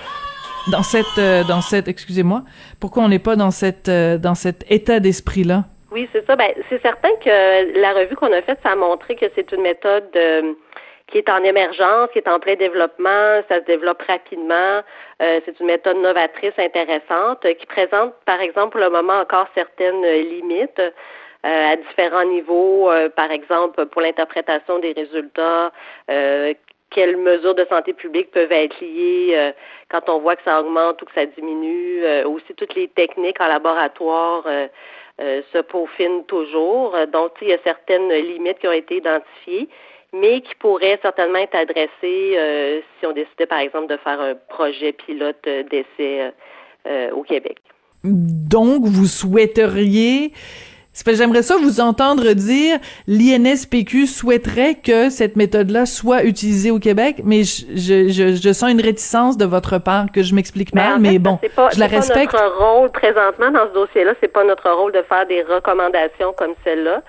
[0.71, 2.45] dans cette, euh, dans cette, excusez-moi,
[2.79, 5.65] pourquoi on n'est pas dans cette, euh, dans cet état d'esprit-là?
[5.93, 6.37] Oui, c'est ça.
[6.37, 9.63] Ben, c'est certain que la revue qu'on a faite, ça a montré que c'est une
[9.63, 10.53] méthode euh,
[11.11, 14.81] qui est en émergence, qui est en plein développement, ça se développe rapidement.
[15.19, 20.81] c'est une méthode novatrice, intéressante, qui présente, par exemple, pour le moment encore certaines limites.
[21.47, 25.73] Euh, à différents niveaux, euh, par exemple pour l'interprétation des résultats,
[26.11, 26.53] euh,
[26.91, 29.53] quelles mesures de santé publique peuvent être liées
[29.89, 33.47] quand on voit que ça augmente ou que ça diminue, aussi toutes les techniques en
[33.47, 34.43] laboratoire
[35.21, 36.97] se peaufinent toujours.
[37.13, 39.69] Donc, il y a certaines limites qui ont été identifiées,
[40.13, 44.93] mais qui pourraient certainement être adressées si on décidait, par exemple, de faire un projet
[44.93, 46.33] pilote d'essai
[47.13, 47.59] au Québec.
[48.03, 50.33] Donc, vous souhaiteriez
[51.07, 57.45] J'aimerais ça vous entendre dire l'INSPQ souhaiterait que cette méthode-là soit utilisée au Québec, mais
[57.45, 61.39] je, je, je, sens une réticence de votre part que je m'explique mal, mais, bon,
[61.73, 62.33] je la respecte.
[62.33, 66.33] Pas notre rôle présentement dans ce dossier-là, c'est pas notre rôle de faire des recommandations
[66.37, 67.03] comme celle-là.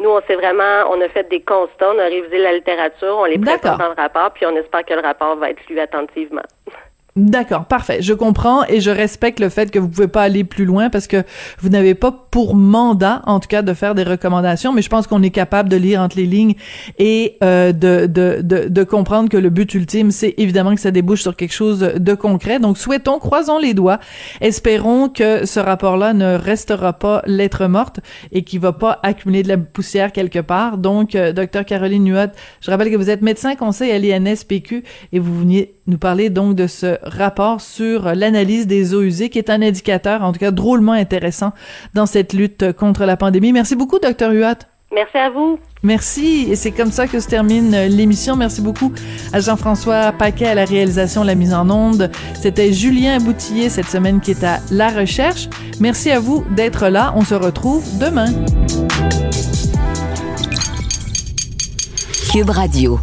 [0.00, 3.24] Nous, on s'est vraiment, on a fait des constats, on a révisé la littérature, on
[3.24, 6.42] les présente dans le rapport, puis on espère que le rapport va être lu attentivement.
[7.18, 8.00] D'accord, parfait.
[8.00, 11.08] Je comprends et je respecte le fait que vous pouvez pas aller plus loin parce
[11.08, 11.24] que
[11.58, 14.72] vous n'avez pas pour mandat, en tout cas, de faire des recommandations.
[14.72, 16.54] Mais je pense qu'on est capable de lire entre les lignes
[16.98, 20.92] et euh, de, de, de, de, comprendre que le but ultime, c'est évidemment que ça
[20.92, 22.60] débouche sur quelque chose de concret.
[22.60, 23.98] Donc, souhaitons, croisons les doigts,
[24.40, 27.98] espérons que ce rapport-là ne restera pas lettre morte
[28.30, 30.78] et qu'il va pas accumuler de la poussière quelque part.
[30.78, 35.18] Donc, euh, docteur Caroline Nuot, je rappelle que vous êtes médecin conseil à l'INSPQ et
[35.18, 39.50] vous veniez nous parler donc de ce rapport sur l'analyse des eaux usées, qui est
[39.50, 41.52] un indicateur, en tout cas drôlement intéressant,
[41.94, 43.52] dans cette lutte contre la pandémie.
[43.52, 44.58] Merci beaucoup, docteur Huat.
[44.92, 45.58] Merci à vous.
[45.82, 46.46] Merci.
[46.50, 48.36] Et c'est comme ça que se termine l'émission.
[48.36, 48.92] Merci beaucoup
[49.32, 52.10] à Jean-François Paquet à la réalisation, la mise en onde.
[52.40, 55.48] C'était Julien Boutillier cette semaine qui est à la recherche.
[55.78, 57.12] Merci à vous d'être là.
[57.16, 58.32] On se retrouve demain.
[62.32, 62.98] Cube Radio.